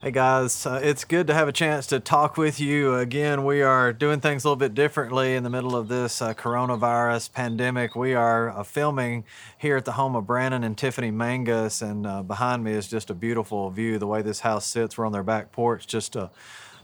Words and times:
Hey 0.00 0.12
guys, 0.12 0.64
uh, 0.64 0.78
it's 0.80 1.02
good 1.02 1.26
to 1.26 1.34
have 1.34 1.48
a 1.48 1.52
chance 1.52 1.88
to 1.88 1.98
talk 1.98 2.36
with 2.36 2.60
you. 2.60 2.94
Again, 2.94 3.44
we 3.44 3.62
are 3.62 3.92
doing 3.92 4.20
things 4.20 4.44
a 4.44 4.46
little 4.46 4.54
bit 4.54 4.72
differently 4.72 5.34
in 5.34 5.42
the 5.42 5.50
middle 5.50 5.74
of 5.74 5.88
this 5.88 6.22
uh, 6.22 6.34
coronavirus 6.34 7.32
pandemic. 7.32 7.96
We 7.96 8.14
are 8.14 8.48
uh, 8.48 8.62
filming 8.62 9.24
here 9.58 9.76
at 9.76 9.84
the 9.84 9.90
home 9.90 10.14
of 10.14 10.24
Brandon 10.24 10.62
and 10.62 10.78
Tiffany 10.78 11.10
Mangus, 11.10 11.82
and 11.82 12.06
uh, 12.06 12.22
behind 12.22 12.62
me 12.62 12.74
is 12.74 12.86
just 12.86 13.10
a 13.10 13.14
beautiful 13.14 13.70
view. 13.70 13.98
The 13.98 14.06
way 14.06 14.22
this 14.22 14.38
house 14.38 14.66
sits, 14.66 14.96
we're 14.96 15.04
on 15.04 15.10
their 15.10 15.24
back 15.24 15.50
porch. 15.50 15.88
Just 15.88 16.16
uh, 16.16 16.28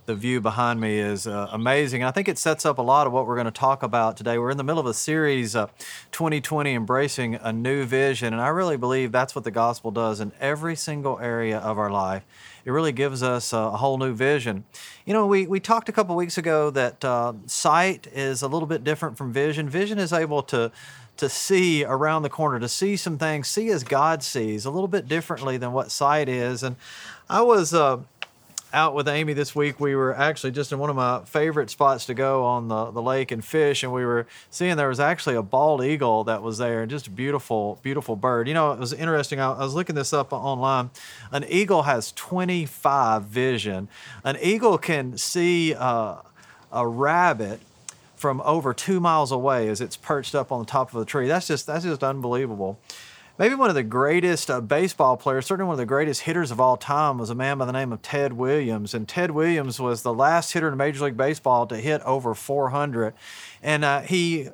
the 0.07 0.17
view 0.17 0.41
behind 0.41 0.81
me 0.81 0.99
is 0.99 1.29
uh, 1.29 1.47
amazing. 1.53 2.03
I 2.03 2.11
think 2.11 2.29
it 2.29 2.37
sets 2.37 2.67
up 2.67 2.79
a 2.79 2.83
lot 2.83 3.07
of 3.07 3.13
what 3.13 3.29
we're 3.29 3.37
going 3.37 3.45
to 3.45 3.53
talk 3.53 3.85
about 3.85 4.17
today. 4.17 4.39
We're 4.39 4.51
in 4.51 4.59
the 4.59 4.65
middle 4.65 4.81
of 4.81 4.87
a 4.87 4.93
series, 4.93 5.53
2020 5.53 6.75
Embracing 6.75 7.37
a 7.37 7.53
New 7.53 7.85
Vision, 7.85 8.33
and 8.33 8.43
I 8.43 8.49
really 8.49 8.77
believe 8.77 9.13
that's 9.13 9.37
what 9.37 9.45
the 9.45 9.53
gospel 9.53 9.93
does 9.93 10.19
in 10.19 10.33
every 10.41 10.75
single 10.75 11.21
area 11.21 11.59
of 11.59 11.79
our 11.79 11.91
life 11.91 12.25
it 12.65 12.71
really 12.71 12.93
gives 12.93 13.23
us 13.23 13.53
a, 13.53 13.71
whole 13.73 13.99
new 13.99 14.15
vision. 14.15 14.65
You 15.05 15.13
know, 15.13 15.27
we, 15.27 15.47
we 15.47 15.61
talked 15.61 15.89
a 15.89 15.93
couple 15.93 16.17
weeks 16.17 16.39
ago 16.39 16.71
that 16.71 17.05
uh, 17.05 17.35
sight 17.47 18.07
is 18.13 18.43
a 18.43 18.49
little 18.49 18.67
bit 18.67 18.85
different 18.85 19.19
from 19.19 19.33
vision. 19.33 19.69
Vision 19.69 19.99
is 19.99 20.13
able 20.13 20.43
to 20.45 20.73
to 21.17 21.29
see 21.29 21.85
around 21.85 22.23
the 22.23 22.29
corner, 22.29 22.59
to 22.59 22.69
see 22.69 22.97
some 22.97 23.19
things, 23.19 23.47
see 23.47 23.69
as 23.69 23.85
God 23.85 24.23
sees, 24.23 24.65
a 24.65 24.71
little 24.71 24.89
bit 24.89 25.07
differently 25.07 25.57
than 25.57 25.73
what 25.73 25.93
sight 25.93 26.29
is. 26.29 26.65
And 26.65 26.75
I 27.31 27.43
was 27.43 27.73
uh, 27.73 27.99
out 28.75 28.95
with 28.95 29.09
Amy 29.09 29.33
this 29.33 29.55
week. 29.55 29.79
We 29.79 29.95
were 29.95 30.15
actually 30.15 30.51
just 30.51 30.73
in 30.73 30.79
one 30.79 30.91
of 30.91 30.97
my 30.97 31.23
favorite 31.25 31.71
spots 31.71 32.07
to 32.07 32.15
go 32.15 32.45
on 32.45 32.69
the, 32.69 32.91
the 32.91 33.01
lake 33.01 33.31
and 33.31 33.43
fish, 33.43 33.83
and 33.83 33.93
we 33.93 34.05
were 34.05 34.27
seeing 34.51 34.77
there 34.77 34.89
was 34.89 35.01
actually 35.01 35.37
a 35.37 35.43
bald 35.43 35.83
eagle 35.83 36.25
that 36.25 36.43
was 36.43 36.59
there, 36.59 36.83
and 36.83 36.91
just 36.91 37.07
a 37.07 37.11
beautiful, 37.11 37.79
beautiful 37.83 38.17
bird. 38.17 38.49
You 38.49 38.55
know, 38.55 38.73
it 38.73 38.79
was 38.79 38.93
interesting. 38.93 39.41
I, 39.41 39.53
I 39.53 39.59
was 39.61 39.75
looking 39.75 39.95
this 39.95 40.13
up 40.13 40.33
online. 40.33 40.91
An 41.31 41.45
eagle 41.49 41.85
has 41.85 42.13
25 42.13 43.23
vision. 43.23 43.89
An 44.25 44.37
eagle 44.43 44.77
can 44.77 45.17
see 45.17 45.75
uh, 45.75 46.17
a 46.73 46.87
rabbit 46.87 47.61
from 48.17 48.41
over 48.43 48.75
two 48.75 49.01
miles 49.01 49.31
away 49.31 49.69
as 49.69 49.81
it's 49.81 49.97
perched 49.97 50.35
up 50.35 50.51
on 50.51 50.59
the 50.59 50.67
top 50.67 50.93
of 50.93 51.01
a 51.01 51.05
tree. 51.05 51.29
That's 51.29 51.47
just 51.47 51.67
that's 51.67 51.85
just 51.85 52.03
unbelievable. 52.03 52.79
Maybe 53.37 53.57
one 53.57 53.69
of 53.69 53.75
the 53.75 53.83
greatest 53.83 54.49
uh, 54.49 54.61
baseball 54.61 55.17
players, 55.17 55.47
certainly 55.47 55.67
one 55.67 55.75
of 55.75 55.79
the 55.79 55.87
greatest 55.87 56.21
hitters 56.21 56.53
of 56.53 56.61
all 56.61 56.77
time, 56.77 57.19
was 57.19 57.31
a 57.31 57.35
man 57.35 57.59
by 57.59 57.65
the 57.65 57.73
name 57.73 57.93
of 57.93 58.01
Ted 58.01 58.35
Williams. 58.35 58.95
And 58.95 59.09
Ted 59.09 59.33
Williams 59.33 59.81
was 59.81 60.03
the 60.03 60.15
last 60.15 60.53
hitter 60.53 60.69
in 60.69 60.77
Major 60.77 61.05
League 61.05 61.17
Baseball 61.17 61.67
to 61.67 61.77
hit 61.77 62.01
over 62.03 62.33
400. 62.37 63.13
And 63.61 63.85
uh, 63.85 64.03
he 64.03 64.51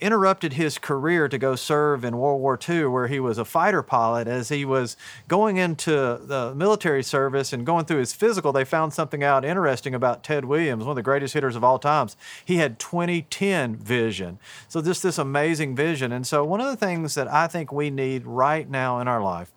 interrupted 0.00 0.54
his 0.54 0.78
career 0.78 1.28
to 1.28 1.38
go 1.38 1.56
serve 1.56 2.04
in 2.04 2.16
World 2.18 2.40
War 2.40 2.58
II, 2.68 2.86
where 2.86 3.06
he 3.08 3.20
was 3.20 3.38
a 3.38 3.44
fighter 3.44 3.82
pilot. 3.82 4.28
As 4.28 4.48
he 4.48 4.64
was 4.64 4.96
going 5.26 5.56
into 5.56 5.90
the 5.90 6.52
military 6.54 7.02
service 7.02 7.52
and 7.52 7.66
going 7.66 7.84
through 7.84 7.98
his 7.98 8.12
physical, 8.12 8.52
they 8.52 8.64
found 8.64 8.92
something 8.92 9.24
out 9.24 9.44
interesting 9.44 9.94
about 9.94 10.22
Ted 10.22 10.44
Williams, 10.44 10.84
one 10.84 10.90
of 10.90 10.96
the 10.96 11.02
greatest 11.02 11.34
hitters 11.34 11.56
of 11.56 11.64
all 11.64 11.78
times. 11.78 12.16
He 12.44 12.56
had 12.56 12.78
2010 12.78 13.76
vision. 13.76 14.38
So, 14.68 14.80
just 14.80 15.02
this 15.02 15.18
amazing 15.18 15.74
vision. 15.74 16.12
And 16.12 16.26
so, 16.26 16.44
one 16.44 16.60
of 16.60 16.66
the 16.66 16.76
things 16.76 17.14
that 17.14 17.28
I 17.28 17.46
think 17.46 17.72
we 17.72 17.90
need 17.90 18.26
right 18.26 18.68
now 18.68 19.00
in 19.00 19.08
our 19.08 19.22
life 19.22 19.52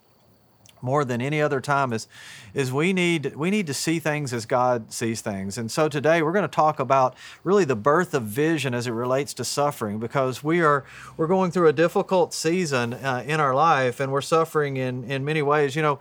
more 0.81 1.05
than 1.05 1.21
any 1.21 1.41
other 1.41 1.61
time 1.61 1.93
is 1.93 2.07
is 2.53 2.71
we 2.71 2.93
need 2.93 3.35
we 3.35 3.49
need 3.49 3.67
to 3.67 3.73
see 3.73 3.99
things 3.99 4.33
as 4.33 4.45
God 4.45 4.91
sees 4.91 5.21
things. 5.21 5.57
And 5.57 5.71
so 5.71 5.87
today 5.87 6.21
we're 6.21 6.31
going 6.31 6.43
to 6.43 6.47
talk 6.47 6.79
about 6.79 7.15
really 7.43 7.65
the 7.65 7.75
birth 7.75 8.13
of 8.13 8.23
vision 8.23 8.73
as 8.73 8.87
it 8.87 8.91
relates 8.91 9.33
to 9.35 9.45
suffering 9.45 9.99
because 9.99 10.43
we 10.43 10.61
are 10.61 10.83
we're 11.17 11.27
going 11.27 11.51
through 11.51 11.67
a 11.67 11.73
difficult 11.73 12.33
season 12.33 12.93
uh, 12.93 13.23
in 13.25 13.39
our 13.39 13.55
life 13.55 13.99
and 13.99 14.11
we're 14.11 14.21
suffering 14.21 14.77
in 14.77 15.03
in 15.05 15.23
many 15.23 15.41
ways. 15.41 15.75
You 15.75 15.81
know, 15.81 15.99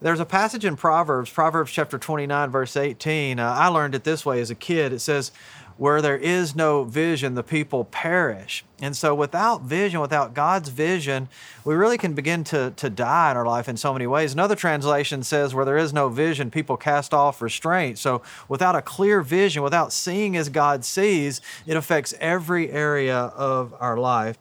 there's 0.00 0.20
a 0.20 0.24
passage 0.24 0.64
in 0.64 0.76
Proverbs, 0.76 1.30
Proverbs 1.30 1.72
chapter 1.72 1.98
29 1.98 2.50
verse 2.50 2.76
18. 2.76 3.38
Uh, 3.38 3.52
I 3.52 3.68
learned 3.68 3.94
it 3.94 4.04
this 4.04 4.24
way 4.24 4.40
as 4.40 4.50
a 4.50 4.54
kid. 4.54 4.92
It 4.92 5.00
says 5.00 5.32
where 5.80 6.02
there 6.02 6.18
is 6.18 6.54
no 6.54 6.84
vision, 6.84 7.36
the 7.36 7.42
people 7.42 7.86
perish. 7.86 8.62
And 8.82 8.94
so, 8.94 9.14
without 9.14 9.62
vision, 9.62 10.02
without 10.02 10.34
God's 10.34 10.68
vision, 10.68 11.30
we 11.64 11.74
really 11.74 11.96
can 11.96 12.12
begin 12.12 12.44
to, 12.44 12.74
to 12.76 12.90
die 12.90 13.30
in 13.30 13.38
our 13.38 13.46
life 13.46 13.66
in 13.66 13.78
so 13.78 13.94
many 13.94 14.06
ways. 14.06 14.34
Another 14.34 14.54
translation 14.54 15.22
says, 15.22 15.54
where 15.54 15.64
there 15.64 15.78
is 15.78 15.94
no 15.94 16.10
vision, 16.10 16.50
people 16.50 16.76
cast 16.76 17.14
off 17.14 17.40
restraint. 17.40 17.96
So, 17.98 18.20
without 18.46 18.76
a 18.76 18.82
clear 18.82 19.22
vision, 19.22 19.62
without 19.62 19.90
seeing 19.90 20.36
as 20.36 20.50
God 20.50 20.84
sees, 20.84 21.40
it 21.66 21.78
affects 21.78 22.12
every 22.20 22.70
area 22.70 23.16
of 23.16 23.74
our 23.80 23.96
life. 23.96 24.36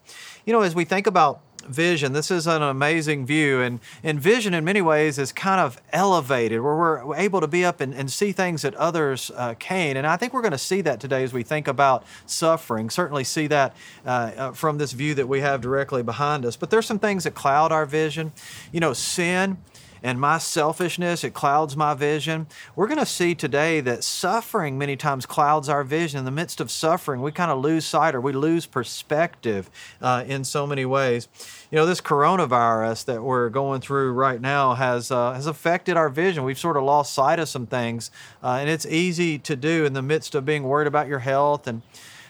You 0.46 0.52
know, 0.52 0.62
as 0.62 0.75
we 0.75 0.84
think 0.84 1.08
about 1.08 1.40
vision. 1.69 2.13
This 2.13 2.31
is 2.31 2.47
an 2.47 2.62
amazing 2.62 3.25
view. 3.25 3.62
And, 3.62 3.80
and 4.03 4.19
vision, 4.19 4.53
in 4.53 4.63
many 4.63 4.81
ways, 4.81 5.18
is 5.18 5.31
kind 5.31 5.62
of 5.62 5.81
elevated, 5.94 6.62
where 6.62 6.75
we're 6.75 7.16
able 7.16 7.41
to 7.41 7.47
be 7.47 7.63
up 7.63 7.81
and, 7.81 7.94
and 7.94 8.12
see 8.12 8.31
things 8.31 8.63
that 8.63 8.75
others 8.75 9.31
uh, 9.35 9.53
can't. 9.59 9.97
And 9.97 10.06
I 10.06 10.18
think 10.18 10.34
we're 10.34 10.41
going 10.41 10.52
to 10.52 10.58
see 10.58 10.81
that 10.81 11.00
today 11.00 11.24
as 11.24 11.34
we 11.34 11.44
think 11.44 11.68
about 11.68 12.03
suffering. 12.25 12.90
Certainly 12.90 13.24
see 13.24 13.47
that 13.47 13.75
uh, 14.06 14.09
uh, 14.09 14.52
from 14.52 14.78
this 14.78 14.91
view 14.91 15.13
that 15.16 15.28
we 15.28 15.41
have 15.41 15.62
directly 15.62 16.03
behind 16.03 16.46
us. 16.46 16.56
But 16.56 16.69
there's 16.69 16.85
some 16.85 17.00
things 17.00 17.24
that 17.24 17.35
cloud 17.35 17.72
our 17.72 17.85
vision. 17.85 18.31
You 18.72 18.79
know, 18.79 18.94
sin 18.94 19.58
and 20.02 20.19
my 20.19 20.38
selfishness, 20.38 21.24
it 21.24 21.34
clouds 21.34 21.75
my 21.75 21.94
vision. 21.94 22.47
We're 22.75 22.88
going 22.88 23.00
to 23.00 23.06
see 23.06 23.35
today 23.35 23.81
that 23.81 24.03
suffering 24.03 24.78
many 24.78 24.96
times 24.96 25.25
clouds 25.25 25.68
our 25.68 25.84
vision. 25.84 26.19
In 26.19 26.25
the 26.25 26.31
midst 26.31 26.62
of 26.62 26.72
suffering, 26.72 27.22
we 27.22 27.31
kind 27.31 27.52
of 27.52 27.59
lose 27.59 27.85
sight 27.85 28.16
or 28.16 28.22
we 28.22 28.31
lose 28.31 28.66
perspective 28.66 29.69
uh, 30.02 30.24
in 30.25 30.44
so 30.44 30.66
many 30.66 30.85
ways. 30.85 31.28
You 31.72 31.75
know, 31.75 31.85
this 31.85 32.02
coronavirus 32.02 33.06
that 33.06 33.22
we're 33.22 33.50
going 33.50 33.81
through 33.81 34.13
right 34.13 34.41
now 34.41 34.74
has 34.74 35.12
uh, 35.12 35.34
has 35.34 35.46
affected 35.46 35.97
our 35.97 36.09
vision. 36.09 36.44
We've 36.44 36.57
sort 36.57 36.78
of 36.78 36.84
lost 36.84 37.13
sight 37.13 37.38
of 37.38 37.47
some 37.47 37.68
things, 37.68 38.09
uh, 38.44 38.57
and 38.59 38.68
it's 38.68 38.88
easy 38.88 39.38
to 39.40 39.56
do 39.56 39.85
in 39.85 39.94
the 39.94 40.02
midst 40.02 40.34
of 40.34 40.46
being 40.46 40.63
worried 40.63 40.88
about 40.88 41.08
your 41.08 41.19
health 41.19 41.68
and 41.68 41.84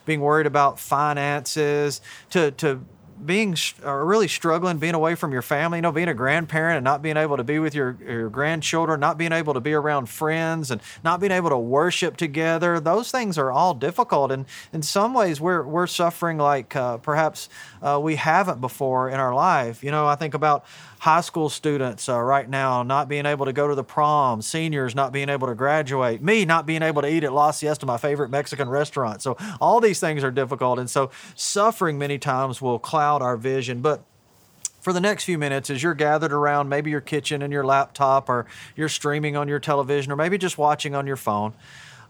being 0.05 0.19
worried 0.19 0.45
about 0.45 0.77
finances 0.77 2.01
to 2.31 2.51
to 2.51 2.81
being 3.25 3.55
really 3.83 4.27
struggling 4.27 4.77
being 4.77 4.95
away 4.95 5.15
from 5.15 5.31
your 5.31 5.41
family 5.41 5.77
you 5.77 5.81
know 5.81 5.91
being 5.91 6.07
a 6.07 6.13
grandparent 6.13 6.77
and 6.77 6.83
not 6.83 7.01
being 7.01 7.17
able 7.17 7.37
to 7.37 7.43
be 7.43 7.59
with 7.59 7.75
your, 7.75 7.97
your 8.05 8.29
grandchildren 8.29 8.99
not 8.99 9.17
being 9.17 9.31
able 9.31 9.53
to 9.53 9.59
be 9.59 9.73
around 9.73 10.07
friends 10.07 10.71
and 10.71 10.81
not 11.03 11.19
being 11.19 11.31
able 11.31 11.49
to 11.49 11.57
worship 11.57 12.17
together 12.17 12.79
those 12.79 13.11
things 13.11 13.37
are 13.37 13.51
all 13.51 13.73
difficult. 13.73 14.31
And 14.31 14.45
in 14.73 14.81
some 14.81 15.13
ways 15.13 15.39
we're, 15.41 15.63
we're 15.63 15.87
suffering 15.87 16.37
like 16.37 16.75
uh, 16.75 16.97
perhaps 16.97 17.49
uh, 17.81 17.99
we 18.01 18.15
haven't 18.15 18.61
before 18.61 19.09
in 19.09 19.19
our 19.19 19.33
life. 19.33 19.83
You 19.83 19.91
know 19.91 20.07
i 20.07 20.15
think 20.15 20.33
about 20.33 20.65
high 20.99 21.21
school 21.21 21.49
students 21.49 22.09
uh, 22.09 22.19
right 22.19 22.49
now 22.49 22.83
not 22.83 23.07
being 23.07 23.25
able 23.25 23.45
to 23.45 23.53
go 23.53 23.67
to 23.67 23.75
the 23.75 23.83
prom, 23.83 24.41
seniors 24.41 24.93
not 24.93 25.11
being 25.11 25.29
able 25.29 25.47
to 25.47 25.55
graduate, 25.55 26.21
me 26.21 26.45
not 26.45 26.65
being 26.65 26.81
able 26.81 27.01
to 27.01 27.09
eat 27.09 27.23
at 27.23 27.33
La 27.33 27.51
Siesta, 27.51 27.85
my 27.85 27.97
favorite 27.97 28.29
Mexican 28.29 28.69
restaurant. 28.69 29.21
So 29.21 29.37
all 29.61 29.79
these 29.79 29.99
things 29.99 30.23
are 30.23 30.31
difficult. 30.31 30.77
And 30.77 30.89
so 30.89 31.09
suffering 31.35 31.97
many 31.97 32.17
times 32.17 32.61
will 32.61 32.79
cloud 32.79 33.21
our 33.21 33.37
vision. 33.37 33.81
But 33.81 34.03
for 34.81 34.91
the 34.91 35.01
next 35.01 35.23
few 35.23 35.37
minutes 35.37 35.69
as 35.69 35.81
you're 35.81 35.93
gathered 35.93 36.33
around 36.33 36.69
maybe 36.69 36.89
your 36.89 37.01
kitchen 37.01 37.41
and 37.41 37.51
your 37.51 37.65
laptop 37.65 38.29
or 38.29 38.45
you're 38.75 38.89
streaming 38.89 39.35
on 39.35 39.47
your 39.47 39.59
television 39.59 40.11
or 40.11 40.15
maybe 40.15 40.37
just 40.37 40.57
watching 40.57 40.95
on 40.95 41.07
your 41.07 41.17
phone 41.17 41.53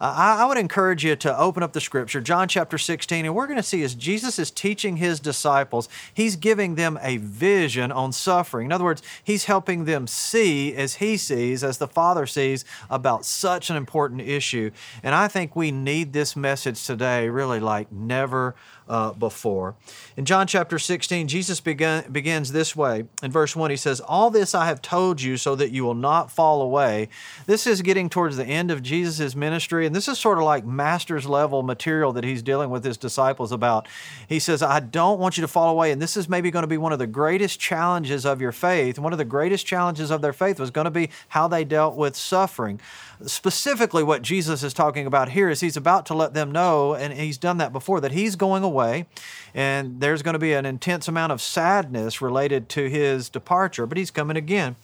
uh, 0.02 0.14
I, 0.16 0.44
I, 0.44 0.46
would 0.46 0.58
encourage 0.58 1.04
you 1.04 1.16
to 1.18 1.38
open 1.38 1.62
up 1.62 1.74
the 1.74 1.82
scripture, 1.82 2.22
John 2.22 2.48
chapter 2.48 2.78
16, 2.78 3.26
and 3.26 3.36
we're 3.36 3.48
going 3.48 3.58
to 3.58 3.64
see 3.64 3.84
as 3.84 3.96
Jesus 3.96 4.40
is 4.40 4.50
teaching 4.50 4.98
his 4.98 5.20
disciples, 5.20 5.90
he's 6.14 6.38
giving 6.38 6.76
them 6.76 6.98
a 7.02 7.18
vision 7.18 7.92
on 7.92 8.14
suffering. 8.14 8.68
In 8.68 8.72
other 8.72 8.86
words, 8.86 9.02
he's 9.22 9.46
helping 9.46 9.86
them 9.86 10.08
see 10.08 10.74
as 10.74 10.96
he 10.96 11.18
sees, 11.18 11.64
as 11.64 11.80
the 11.80 11.88
Father 11.88 12.26
sees, 12.26 12.64
about 12.90 13.26
such 13.26 13.70
an 13.70 13.76
important 13.76 14.22
issue. 14.22 14.72
And 15.04 15.14
I 15.14 15.28
think 15.28 15.56
we 15.56 15.72
need 15.72 16.14
this 16.14 16.36
message 16.36 16.86
today 16.86 17.28
really 17.28 17.60
like 17.60 17.92
never 17.92 18.56
uh, 18.90 19.14
before. 19.14 19.76
In 20.18 20.26
John 20.26 20.48
chapter 20.48 20.80
16, 20.80 21.28
Jesus 21.28 21.60
begins 21.62 22.52
this 22.52 22.76
way. 22.76 23.04
In 23.22 23.31
verse 23.31 23.56
1, 23.56 23.70
he 23.70 23.78
says, 23.78 24.00
All 24.02 24.31
this 24.31 24.56
I 24.56 24.66
have 24.66 24.81
told 24.81 25.22
you 25.22 25.38
so 25.38 25.56
that 25.56 25.72
you 25.72 25.84
will 25.84 25.94
not 25.94 26.31
fall 26.31 26.62
away. 26.62 27.10
This 27.46 27.68
is 27.68 27.84
getting 27.84 28.10
towards 28.10 28.36
the 28.36 28.46
end 28.46 28.72
of 28.72 28.81
Jesus' 28.81 29.36
ministry, 29.36 29.86
and 29.89 29.95
this 29.95 30.07
is 30.07 30.19
sort 30.19 30.38
of 30.38 30.44
like 30.44 30.68
master's 30.68 31.25
level 31.25 31.63
material 31.63 32.13
that 32.13 32.24
he's 32.24 32.44
dealing 32.44 32.69
with 32.69 32.83
his 32.83 32.95
disciples 32.95 33.51
about. 33.51 33.88
He 34.27 34.38
says, 34.38 34.62
I 34.62 34.80
don't 34.80 35.19
want 35.19 35.36
you 35.36 35.41
to 35.41 35.47
fall 35.47 35.71
away, 35.71 35.91
and 35.91 36.00
this 36.00 36.15
is 36.15 36.30
maybe 36.30 36.51
going 36.51 36.62
to 36.62 36.68
be 36.68 36.77
one 36.77 36.94
of 36.94 37.00
the 37.00 37.07
greatest 37.07 37.59
challenges 37.59 38.24
of 38.24 38.39
your 38.39 38.51
faith. 38.51 39.00
One 39.00 39.13
of 39.13 39.18
the 39.18 39.25
greatest 39.25 39.65
challenges 39.65 40.12
of 40.12 40.21
their 40.21 40.31
faith 40.31 40.59
was 40.59 40.69
going 40.69 40.86
to 40.86 40.91
be 40.91 41.09
how 41.30 41.47
they 41.47 41.65
dealt 41.65 41.95
with 41.95 42.15
suffering. 42.15 42.80
Specifically, 43.25 44.03
what 44.03 44.21
Jesus 44.21 44.62
is 44.62 44.75
talking 44.75 45.07
about 45.07 45.30
here 45.30 45.50
is 45.50 45.59
he's 45.59 45.75
about 45.75 46.06
to 46.06 46.13
let 46.13 46.35
them 46.35 46.51
know, 46.51 46.94
and 46.94 47.12
he's 47.12 47.39
done 47.39 47.57
that 47.57 47.74
before, 47.74 48.00
that 48.00 48.12
he's 48.12 48.35
going 48.35 48.62
away, 48.62 49.07
and 49.56 50.01
there's 50.01 50.21
going 50.21 50.33
to 50.33 50.39
be 50.39 50.53
an 50.53 50.68
intense 50.68 51.07
amount 51.07 51.31
of 51.31 51.42
sadness 51.42 52.21
related 52.21 52.69
to 52.69 52.88
his 52.88 53.27
departure, 53.27 53.88
but 53.88 53.97
he's 53.97 54.12
coming 54.12 54.38
again. 54.38 54.75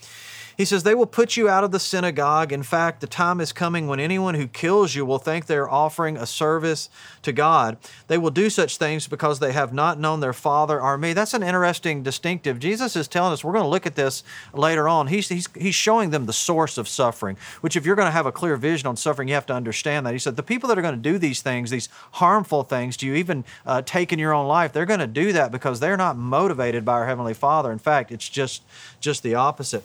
He 0.57 0.65
says, 0.65 0.83
They 0.83 0.95
will 0.95 1.05
put 1.05 1.35
you 1.35 1.49
out 1.49 1.63
of 1.63 1.71
the 1.71 1.79
synagogue. 1.79 2.53
In 2.53 2.63
fact, 2.63 3.01
the 3.01 3.07
time 3.07 3.41
is 3.41 3.51
coming 3.51 3.87
when 3.87 3.99
anyone 3.99 4.35
who 4.35 4.47
kills 4.47 4.95
you 4.95 5.05
will 5.05 5.17
think 5.17 5.45
they're 5.45 5.69
offering 5.69 6.17
a 6.17 6.25
service 6.25 6.89
to 7.23 7.33
God. 7.33 7.77
They 8.07 8.17
will 8.17 8.31
do 8.31 8.49
such 8.49 8.77
things 8.77 9.07
because 9.07 9.39
they 9.39 9.51
have 9.51 9.73
not 9.73 9.99
known 9.99 10.21
their 10.21 10.33
Father 10.33 10.81
or 10.81 10.97
me. 10.97 11.13
That's 11.13 11.33
an 11.33 11.43
interesting 11.43 12.03
distinctive. 12.03 12.59
Jesus 12.59 12.95
is 12.95 13.07
telling 13.07 13.33
us, 13.33 13.43
we're 13.43 13.53
going 13.53 13.65
to 13.65 13.69
look 13.69 13.85
at 13.85 13.95
this 13.95 14.23
later 14.53 14.87
on. 14.87 15.07
He's, 15.07 15.27
he's, 15.27 15.49
he's 15.57 15.75
showing 15.75 16.11
them 16.11 16.25
the 16.25 16.33
source 16.33 16.77
of 16.77 16.87
suffering, 16.87 17.37
which, 17.61 17.75
if 17.75 17.85
you're 17.85 17.95
going 17.95 18.07
to 18.07 18.11
have 18.11 18.25
a 18.25 18.31
clear 18.31 18.55
vision 18.55 18.87
on 18.87 18.95
suffering, 18.95 19.27
you 19.27 19.33
have 19.33 19.45
to 19.47 19.53
understand 19.53 20.05
that. 20.05 20.13
He 20.13 20.19
said, 20.19 20.37
The 20.37 20.43
people 20.43 20.69
that 20.69 20.77
are 20.77 20.83
going 20.83 20.95
to 20.95 21.01
do 21.01 21.17
these 21.17 21.41
things, 21.41 21.69
these 21.69 21.89
harmful 22.13 22.63
things 22.63 22.95
to 22.97 23.05
you, 23.05 23.15
even 23.15 23.43
uh, 23.65 23.81
take 23.81 24.13
in 24.13 24.19
your 24.19 24.33
own 24.33 24.47
life, 24.47 24.71
they're 24.71 24.85
going 24.85 24.99
to 24.99 25.07
do 25.07 25.33
that 25.33 25.51
because 25.51 25.79
they're 25.79 25.97
not 25.97 26.17
motivated 26.17 26.85
by 26.85 26.93
our 26.93 27.07
Heavenly 27.07 27.33
Father. 27.33 27.71
In 27.71 27.79
fact, 27.79 28.11
it's 28.11 28.29
just, 28.29 28.63
just 29.01 29.21
the 29.21 29.35
opposite. 29.35 29.83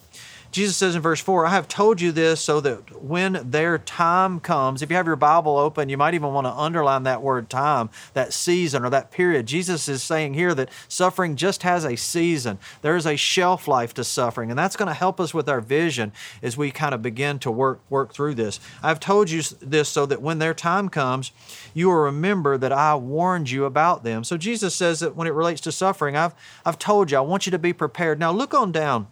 Jesus 0.50 0.76
says 0.76 0.96
in 0.96 1.02
verse 1.02 1.20
4, 1.20 1.46
I 1.46 1.50
have 1.50 1.68
told 1.68 2.00
you 2.00 2.10
this 2.10 2.40
so 2.40 2.60
that 2.60 3.02
when 3.02 3.40
their 3.50 3.78
time 3.78 4.40
comes, 4.40 4.82
if 4.82 4.90
you 4.90 4.96
have 4.96 5.06
your 5.06 5.14
Bible 5.14 5.56
open, 5.56 5.88
you 5.88 5.96
might 5.96 6.14
even 6.14 6.32
want 6.32 6.46
to 6.46 6.52
underline 6.52 7.04
that 7.04 7.22
word 7.22 7.48
time, 7.48 7.88
that 8.14 8.32
season 8.32 8.84
or 8.84 8.90
that 8.90 9.12
period. 9.12 9.46
Jesus 9.46 9.88
is 9.88 10.02
saying 10.02 10.34
here 10.34 10.52
that 10.54 10.70
suffering 10.88 11.36
just 11.36 11.62
has 11.62 11.84
a 11.84 11.96
season. 11.96 12.58
There 12.82 12.96
is 12.96 13.06
a 13.06 13.16
shelf 13.16 13.68
life 13.68 13.94
to 13.94 14.02
suffering, 14.02 14.50
and 14.50 14.58
that's 14.58 14.74
going 14.74 14.88
to 14.88 14.94
help 14.94 15.20
us 15.20 15.32
with 15.32 15.48
our 15.48 15.60
vision 15.60 16.10
as 16.42 16.56
we 16.56 16.72
kind 16.72 16.94
of 16.94 17.02
begin 17.02 17.38
to 17.40 17.50
work 17.50 17.80
work 17.88 18.12
through 18.12 18.34
this. 18.34 18.58
I've 18.82 19.00
told 19.00 19.30
you 19.30 19.42
this 19.60 19.88
so 19.88 20.04
that 20.06 20.20
when 20.20 20.40
their 20.40 20.54
time 20.54 20.88
comes, 20.88 21.30
you 21.74 21.86
will 21.86 21.94
remember 21.94 22.58
that 22.58 22.72
I 22.72 22.96
warned 22.96 23.50
you 23.50 23.66
about 23.66 24.02
them. 24.02 24.24
So 24.24 24.36
Jesus 24.36 24.74
says 24.74 24.98
that 25.00 25.14
when 25.14 25.28
it 25.28 25.32
relates 25.32 25.60
to 25.62 25.72
suffering, 25.72 26.16
I've 26.16 26.34
I've 26.66 26.78
told 26.78 27.12
you, 27.12 27.18
I 27.18 27.20
want 27.20 27.46
you 27.46 27.52
to 27.52 27.58
be 27.58 27.72
prepared. 27.72 28.18
Now 28.18 28.32
look 28.32 28.52
on 28.52 28.72
down 28.72 29.06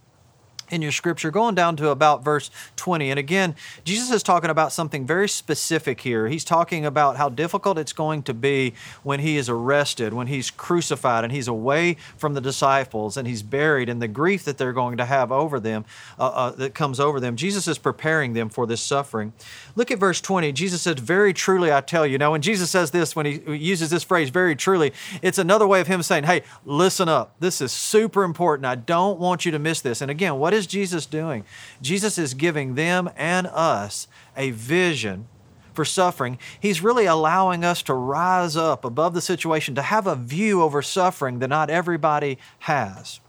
in 0.71 0.83
your 0.83 0.93
scripture, 0.93 1.31
going 1.31 1.55
down 1.55 1.77
to 1.77 1.89
about 1.89 2.25
verse 2.25 2.51
20. 2.77 3.11
And 3.11 3.19
again, 3.19 3.55
Jesus 3.85 4.11
is 4.11 4.23
talking 4.23 4.51
about 4.51 4.73
something 4.73 5.07
very 5.07 5.29
specific 5.29 6.01
here. 6.01 6.29
He's 6.29 6.45
talking 6.45 6.85
about 6.85 7.17
how 7.17 7.29
difficult 7.29 7.79
it's 7.79 7.93
going 7.93 8.23
to 8.25 8.35
be 8.35 8.75
when 9.03 9.21
he 9.21 9.37
is 9.37 9.49
arrested, 9.49 10.13
when 10.13 10.27
he's 10.27 10.51
crucified, 10.51 11.25
and 11.25 11.33
he's 11.33 11.49
away 11.49 11.97
from 12.17 12.35
the 12.35 12.41
disciples, 12.41 13.17
and 13.17 13.27
he's 13.27 13.43
buried, 13.43 13.89
and 13.89 14.03
the 14.03 14.09
grief 14.09 14.45
that 14.45 14.59
they're 14.59 14.73
going 14.73 14.97
to 14.97 15.05
have 15.05 15.33
over 15.33 15.61
them, 15.61 15.85
uh, 16.19 16.27
uh, 16.27 16.51
that 16.53 16.75
comes 16.75 17.01
over 17.01 17.21
them. 17.21 17.37
Jesus 17.37 17.69
is 17.69 17.79
preparing 17.79 18.33
them 18.33 18.49
for 18.49 18.67
this 18.67 18.81
suffering. 18.81 19.33
Look 19.77 19.91
at 19.91 19.99
verse 19.99 20.21
20. 20.21 20.53
Jesus 20.53 20.83
says, 20.83 20.99
Very 20.99 21.33
truly 21.33 21.73
I 21.73 21.81
tell 21.81 22.07
you. 22.07 22.19
Now, 22.19 22.33
when 22.33 22.43
Jesus 22.43 22.71
says 22.71 22.91
this, 22.91 23.15
when 23.15 23.27
he 23.27 23.41
uses 23.57 23.91
this 23.91 24.03
phrase, 24.03 24.31
very 24.31 24.57
truly, 24.57 24.93
it's 25.23 25.39
another 25.39 25.67
way 25.67 25.81
of 25.81 25.87
him 25.87 26.03
saying, 26.03 26.25
Hey, 26.25 26.43
listen 26.65 27.09
up. 27.09 27.35
This 27.41 27.61
is 27.61 27.73
super 27.73 28.25
important. 28.25 28.67
I 28.67 28.75
don't 28.75 29.19
want 29.19 29.45
you 29.45 29.53
to 29.53 29.59
miss 29.59 29.81
this. 29.81 30.01
And 30.01 30.11
again, 30.11 30.39
what 30.39 30.55
is 30.55 30.58
Jesus 30.67 31.07
doing? 31.07 31.45
Jesus 31.81 32.19
is 32.19 32.35
giving 32.35 32.75
them 32.75 33.11
and 33.17 33.47
us 33.47 34.09
a 34.37 34.51
vision 34.51 35.29
for 35.75 35.85
suffering. 35.85 36.39
He's 36.59 36.83
really 36.83 37.07
allowing 37.07 37.65
us 37.65 37.83
to 37.85 37.95
rise 37.95 38.57
up 38.57 38.85
above 38.85 39.15
the 39.15 39.21
situation, 39.21 39.75
to 39.77 39.83
have 39.83 40.07
a 40.07 40.17
view 40.17 40.61
over 40.63 40.83
suffering 40.83 41.39
that 41.39 41.49
not 41.49 41.71
everybody 41.71 42.39
has. 42.61 43.21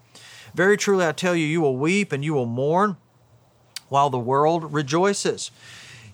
Very 0.56 0.76
truly, 0.76 1.06
I 1.06 1.12
tell 1.12 1.36
you, 1.36 1.46
you 1.46 1.62
will 1.62 1.78
weep 1.78 2.12
and 2.12 2.26
you 2.26 2.34
will 2.34 2.48
mourn 2.48 2.98
while 3.88 4.10
the 4.10 4.18
world 4.18 4.74
rejoices. 4.74 5.52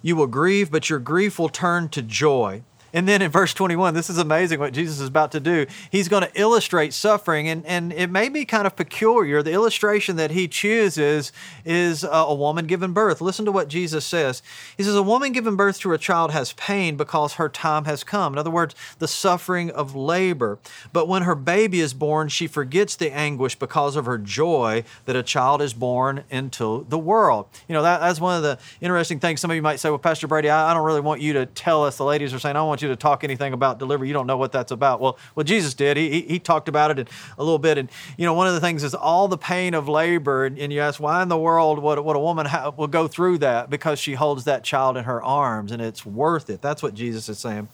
You 0.01 0.15
will 0.15 0.27
grieve, 0.27 0.71
but 0.71 0.89
your 0.89 0.99
grief 0.99 1.39
will 1.39 1.49
turn 1.49 1.89
to 1.89 2.01
joy. 2.01 2.63
And 2.95 3.09
then 3.09 3.21
in 3.21 3.29
verse 3.29 3.53
21, 3.53 3.93
this 3.93 4.09
is 4.09 4.17
amazing 4.17 4.57
what 4.57 4.71
Jesus 4.71 5.01
is 5.01 5.09
about 5.09 5.33
to 5.33 5.41
do. 5.41 5.65
He's 5.91 6.07
going 6.07 6.23
to 6.23 6.31
illustrate 6.33 6.93
suffering, 6.93 7.49
and, 7.49 7.65
and 7.65 7.91
it 7.91 8.09
may 8.09 8.29
be 8.29 8.45
kind 8.45 8.65
of 8.65 8.77
peculiar. 8.77 9.43
The 9.43 9.51
illustration 9.51 10.15
that 10.15 10.31
he 10.31 10.47
chooses 10.47 11.33
is 11.65 12.05
a 12.09 12.33
woman 12.33 12.67
giving 12.67 12.93
birth. 12.93 13.19
Listen 13.19 13.43
to 13.43 13.51
what 13.51 13.67
Jesus 13.67 14.05
says. 14.05 14.41
He 14.77 14.83
says, 14.83 14.95
A 14.95 15.03
woman 15.03 15.33
giving 15.33 15.57
birth 15.57 15.77
to 15.81 15.91
a 15.91 15.97
child 15.97 16.31
has 16.31 16.53
pain 16.53 16.95
because 16.95 17.33
her 17.33 17.49
time 17.49 17.83
has 17.83 18.05
come. 18.05 18.31
In 18.31 18.39
other 18.39 18.49
words, 18.49 18.73
the 18.99 19.09
suffering 19.09 19.71
of 19.71 19.93
labor. 19.93 20.57
But 20.93 21.09
when 21.09 21.23
her 21.23 21.35
baby 21.35 21.81
is 21.81 21.93
born, 21.93 22.29
she 22.29 22.47
forgets 22.47 22.95
the 22.95 23.11
anguish 23.11 23.55
because 23.55 23.97
of 23.97 24.05
her 24.05 24.17
joy 24.17 24.85
that 25.03 25.17
a 25.17 25.23
child 25.23 25.61
is 25.61 25.73
born 25.73 26.23
into 26.29 26.85
the 26.87 26.97
world. 26.97 27.47
You 27.67 27.73
know, 27.73 27.81
that, 27.81 27.99
that's 27.99 28.21
one 28.21 28.37
of 28.37 28.43
the 28.43 28.57
interesting 28.79 29.19
things. 29.19 29.41
Some 29.41 29.51
of 29.51 29.55
you 29.55 29.61
might 29.61 29.81
say, 29.81 29.89
Well, 29.89 29.99
Pastor 29.99 30.27
Brady, 30.29 30.49
I, 30.49 30.71
I 30.71 30.73
don't 30.73 30.85
really 30.85 31.01
want 31.01 31.19
you 31.19 31.33
to 31.33 31.45
tell 31.45 31.83
us. 31.83 31.97
The 31.97 32.05
ladies 32.05 32.33
are 32.33 32.39
saying, 32.39 32.55
I 32.55 32.63
want 32.63 32.81
you 32.81 32.84
you 32.85 32.89
to 32.89 32.95
talk 32.95 33.23
anything 33.23 33.53
about 33.53 33.79
delivery. 33.79 34.07
You 34.07 34.13
don't 34.13 34.27
know 34.27 34.37
what 34.37 34.51
that's 34.51 34.71
about. 34.71 35.01
Well, 35.01 35.17
well, 35.35 35.43
Jesus 35.43 35.73
did. 35.73 35.97
He, 35.97 36.21
he 36.21 36.39
talked 36.39 36.69
about 36.69 36.97
it 36.97 37.09
a 37.37 37.43
little 37.43 37.59
bit. 37.59 37.77
And, 37.77 37.89
you 38.17 38.25
know, 38.25 38.33
one 38.33 38.47
of 38.47 38.53
the 38.53 38.61
things 38.61 38.83
is 38.83 38.95
all 38.95 39.27
the 39.27 39.37
pain 39.37 39.73
of 39.73 39.89
labor. 39.89 40.45
And, 40.45 40.57
and 40.57 40.71
you 40.71 40.79
ask, 40.79 40.99
why 40.99 41.21
in 41.21 41.29
the 41.29 41.37
world 41.37 41.79
would, 41.79 41.99
would 41.99 42.15
a 42.15 42.19
woman 42.19 42.45
ha- 42.45 42.71
will 42.75 42.87
go 42.87 43.07
through 43.07 43.39
that? 43.39 43.69
Because 43.69 43.99
she 43.99 44.13
holds 44.13 44.45
that 44.45 44.63
child 44.63 44.97
in 44.97 45.03
her 45.05 45.21
arms 45.23 45.71
and 45.71 45.81
it's 45.81 46.05
worth 46.05 46.49
it. 46.49 46.61
That's 46.61 46.81
what 46.81 46.93
Jesus 46.93 47.27
is 47.29 47.39
saying. 47.39 47.67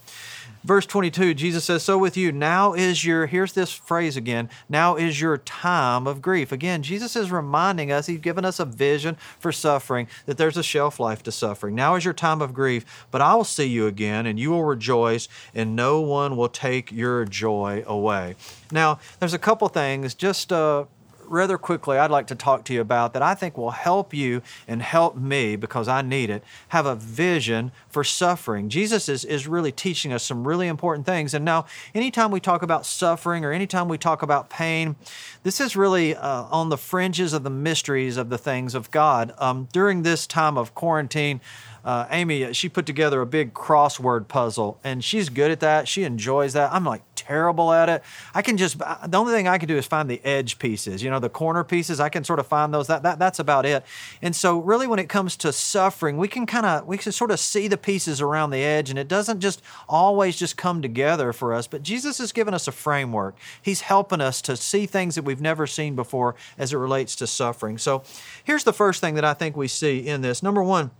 Verse 0.64 0.86
22, 0.86 1.34
Jesus 1.34 1.64
says, 1.64 1.82
So 1.82 1.98
with 1.98 2.16
you, 2.16 2.30
now 2.30 2.72
is 2.72 3.04
your, 3.04 3.26
here's 3.26 3.52
this 3.52 3.72
phrase 3.72 4.16
again, 4.16 4.48
now 4.68 4.94
is 4.94 5.20
your 5.20 5.38
time 5.38 6.06
of 6.06 6.22
grief. 6.22 6.52
Again, 6.52 6.84
Jesus 6.84 7.16
is 7.16 7.32
reminding 7.32 7.90
us, 7.90 8.06
He's 8.06 8.20
given 8.20 8.44
us 8.44 8.60
a 8.60 8.64
vision 8.64 9.16
for 9.40 9.50
suffering, 9.50 10.06
that 10.26 10.38
there's 10.38 10.56
a 10.56 10.62
shelf 10.62 11.00
life 11.00 11.22
to 11.24 11.32
suffering. 11.32 11.74
Now 11.74 11.96
is 11.96 12.04
your 12.04 12.14
time 12.14 12.40
of 12.40 12.54
grief, 12.54 13.06
but 13.10 13.20
I 13.20 13.34
will 13.34 13.44
see 13.44 13.66
you 13.66 13.88
again, 13.88 14.24
and 14.24 14.38
you 14.38 14.50
will 14.50 14.64
rejoice, 14.64 15.28
and 15.52 15.74
no 15.74 16.00
one 16.00 16.36
will 16.36 16.48
take 16.48 16.92
your 16.92 17.24
joy 17.24 17.82
away. 17.86 18.36
Now, 18.70 19.00
there's 19.18 19.34
a 19.34 19.38
couple 19.38 19.68
things, 19.68 20.14
just 20.14 20.52
uh, 20.52 20.84
rather 21.32 21.58
quickly 21.58 21.98
I'd 21.98 22.10
like 22.10 22.26
to 22.28 22.34
talk 22.34 22.64
to 22.64 22.74
you 22.74 22.80
about 22.80 23.14
that 23.14 23.22
I 23.22 23.34
think 23.34 23.56
will 23.56 23.70
help 23.70 24.12
you 24.12 24.42
and 24.68 24.82
help 24.82 25.16
me 25.16 25.56
because 25.56 25.88
I 25.88 26.02
need 26.02 26.30
it. 26.30 26.44
Have 26.68 26.86
a 26.86 26.94
vision 26.94 27.72
for 27.88 28.04
suffering. 28.04 28.68
Jesus 28.68 29.08
is, 29.08 29.24
is 29.24 29.48
really 29.48 29.72
teaching 29.72 30.12
us 30.12 30.22
some 30.22 30.46
really 30.46 30.68
important 30.68 31.06
things. 31.06 31.34
And 31.34 31.44
now, 31.44 31.66
anytime 31.94 32.30
we 32.30 32.40
talk 32.40 32.62
about 32.62 32.86
suffering 32.86 33.44
or 33.44 33.52
anytime 33.52 33.88
we 33.88 33.98
talk 33.98 34.22
about 34.22 34.50
pain, 34.50 34.96
this 35.42 35.60
is 35.60 35.74
really 35.74 36.14
uh, 36.14 36.44
on 36.44 36.68
the 36.68 36.78
fringes 36.78 37.32
of 37.32 37.42
the 37.42 37.50
mysteries 37.50 38.16
of 38.16 38.28
the 38.28 38.38
things 38.38 38.74
of 38.74 38.90
God. 38.90 39.32
Um, 39.38 39.68
during 39.72 40.02
this 40.02 40.26
time 40.26 40.58
of 40.58 40.74
quarantine, 40.74 41.40
uh, 41.84 42.06
Amy, 42.10 42.52
she 42.52 42.68
put 42.68 42.86
together 42.86 43.20
a 43.20 43.26
big 43.26 43.54
crossword 43.54 44.28
puzzle, 44.28 44.78
and 44.84 45.02
she's 45.02 45.28
good 45.28 45.50
at 45.50 45.60
that. 45.60 45.88
She 45.88 46.04
enjoys 46.04 46.52
that. 46.52 46.72
I'm 46.72 46.84
like 46.84 47.02
terrible 47.16 47.72
at 47.72 47.88
it. 47.88 48.02
I 48.34 48.42
can 48.42 48.56
just 48.56 48.78
the 48.78 49.16
only 49.16 49.32
thing 49.32 49.48
I 49.48 49.58
can 49.58 49.68
do 49.68 49.76
is 49.76 49.86
find 49.86 50.08
the 50.08 50.24
edge 50.24 50.58
pieces, 50.58 51.02
you 51.02 51.10
know, 51.10 51.18
the 51.18 51.28
corner 51.28 51.64
pieces. 51.64 52.00
I 52.00 52.08
can 52.08 52.24
sort 52.24 52.38
of 52.38 52.46
find 52.46 52.72
those. 52.72 52.86
That, 52.86 53.02
that 53.02 53.18
that's 53.18 53.38
about 53.38 53.66
it. 53.66 53.84
And 54.20 54.34
so, 54.34 54.58
really, 54.58 54.86
when 54.86 54.98
it 54.98 55.08
comes 55.08 55.36
to 55.38 55.52
suffering, 55.52 56.16
we 56.16 56.28
can 56.28 56.46
kind 56.46 56.66
of 56.66 56.86
we 56.86 56.98
can 56.98 57.12
sort 57.12 57.30
of 57.30 57.40
see 57.40 57.68
the 57.68 57.76
pieces 57.76 58.20
around 58.20 58.50
the 58.50 58.62
edge, 58.62 58.90
and 58.90 58.98
it 58.98 59.08
doesn't 59.08 59.40
just 59.40 59.62
always 59.88 60.36
just 60.36 60.56
come 60.56 60.82
together 60.82 61.32
for 61.32 61.52
us. 61.54 61.66
But 61.66 61.82
Jesus 61.82 62.18
has 62.18 62.32
given 62.32 62.54
us 62.54 62.68
a 62.68 62.72
framework. 62.72 63.36
He's 63.60 63.82
helping 63.82 64.20
us 64.20 64.42
to 64.42 64.56
see 64.56 64.86
things 64.86 65.14
that 65.14 65.24
we've 65.24 65.40
never 65.40 65.66
seen 65.66 65.96
before 65.96 66.34
as 66.58 66.72
it 66.72 66.76
relates 66.76 67.16
to 67.16 67.26
suffering. 67.26 67.78
So, 67.78 68.02
here's 68.44 68.64
the 68.64 68.72
first 68.72 69.00
thing 69.00 69.14
that 69.14 69.24
I 69.24 69.34
think 69.34 69.56
we 69.56 69.68
see 69.68 70.06
in 70.06 70.22
this. 70.22 70.42
Number 70.42 70.62
one 70.62 70.90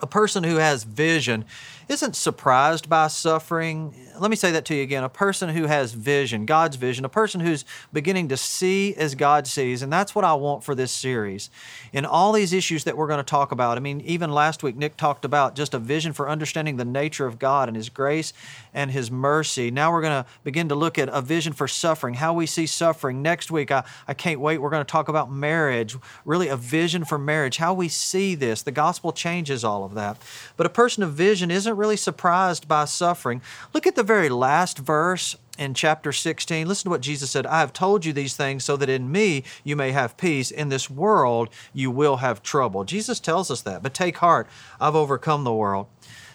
a 0.00 0.06
person 0.06 0.44
who 0.44 0.56
has 0.56 0.84
vision 0.84 1.44
isn't 1.88 2.16
surprised 2.16 2.88
by 2.88 3.06
suffering. 3.06 3.94
Let 4.18 4.28
me 4.28 4.36
say 4.36 4.50
that 4.50 4.64
to 4.66 4.74
you 4.74 4.82
again. 4.82 5.04
A 5.04 5.08
person 5.08 5.50
who 5.50 5.66
has 5.66 5.92
vision, 5.92 6.44
God's 6.44 6.76
vision, 6.76 7.04
a 7.04 7.08
person 7.08 7.40
who's 7.40 7.64
beginning 7.92 8.28
to 8.28 8.36
see 8.36 8.94
as 8.96 9.14
God 9.14 9.46
sees, 9.46 9.82
and 9.82 9.92
that's 9.92 10.12
what 10.12 10.24
I 10.24 10.34
want 10.34 10.64
for 10.64 10.74
this 10.74 10.90
series. 10.90 11.48
In 11.92 12.04
all 12.04 12.32
these 12.32 12.52
issues 12.52 12.84
that 12.84 12.96
we're 12.96 13.06
going 13.06 13.18
to 13.18 13.24
talk 13.24 13.52
about, 13.52 13.76
I 13.76 13.80
mean, 13.80 14.00
even 14.00 14.32
last 14.32 14.64
week, 14.64 14.76
Nick 14.76 14.96
talked 14.96 15.24
about 15.24 15.54
just 15.54 15.74
a 15.74 15.78
vision 15.78 16.12
for 16.12 16.28
understanding 16.28 16.76
the 16.76 16.84
nature 16.84 17.26
of 17.26 17.38
God 17.38 17.68
and 17.68 17.76
His 17.76 17.88
grace 17.88 18.32
and 18.74 18.90
His 18.90 19.08
mercy. 19.08 19.70
Now 19.70 19.92
we're 19.92 20.02
going 20.02 20.24
to 20.24 20.28
begin 20.42 20.68
to 20.70 20.74
look 20.74 20.98
at 20.98 21.08
a 21.10 21.22
vision 21.22 21.52
for 21.52 21.68
suffering, 21.68 22.14
how 22.14 22.34
we 22.34 22.46
see 22.46 22.66
suffering. 22.66 23.22
Next 23.22 23.52
week, 23.52 23.70
I, 23.70 23.84
I 24.08 24.14
can't 24.14 24.40
wait. 24.40 24.58
We're 24.58 24.70
going 24.70 24.84
to 24.84 24.90
talk 24.90 25.08
about 25.08 25.30
marriage, 25.30 25.96
really 26.24 26.48
a 26.48 26.56
vision 26.56 27.04
for 27.04 27.16
marriage, 27.16 27.58
how 27.58 27.74
we 27.74 27.88
see 27.88 28.34
this. 28.34 28.62
The 28.62 28.72
gospel 28.72 29.12
changes 29.12 29.62
all 29.62 29.84
of 29.84 29.94
that. 29.94 30.20
But 30.56 30.66
a 30.66 30.70
person 30.70 31.04
of 31.04 31.12
vision 31.12 31.52
isn't 31.52 31.75
really 31.76 31.96
surprised 31.96 32.66
by 32.66 32.84
suffering. 32.84 33.42
Look 33.72 33.86
at 33.86 33.94
the 33.94 34.02
very 34.02 34.28
last 34.28 34.78
verse 34.78 35.36
in 35.58 35.74
chapter 35.74 36.12
16. 36.12 36.66
Listen 36.66 36.84
to 36.84 36.90
what 36.90 37.00
Jesus 37.00 37.30
said 37.30 37.46
I 37.46 37.60
have 37.60 37.72
told 37.72 38.04
you 38.04 38.12
these 38.12 38.36
things 38.36 38.64
so 38.64 38.76
that 38.76 38.88
in 38.88 39.10
me 39.10 39.44
you 39.64 39.76
may 39.76 39.92
have 39.92 40.16
peace. 40.16 40.50
In 40.50 40.68
this 40.68 40.90
world 40.90 41.48
you 41.72 41.90
will 41.90 42.16
have 42.16 42.42
trouble. 42.42 42.84
Jesus 42.84 43.20
tells 43.20 43.50
us 43.50 43.62
that, 43.62 43.82
but 43.82 43.94
take 43.94 44.18
heart, 44.18 44.48
I've 44.80 44.96
overcome 44.96 45.44
the 45.44 45.52
world. 45.52 45.86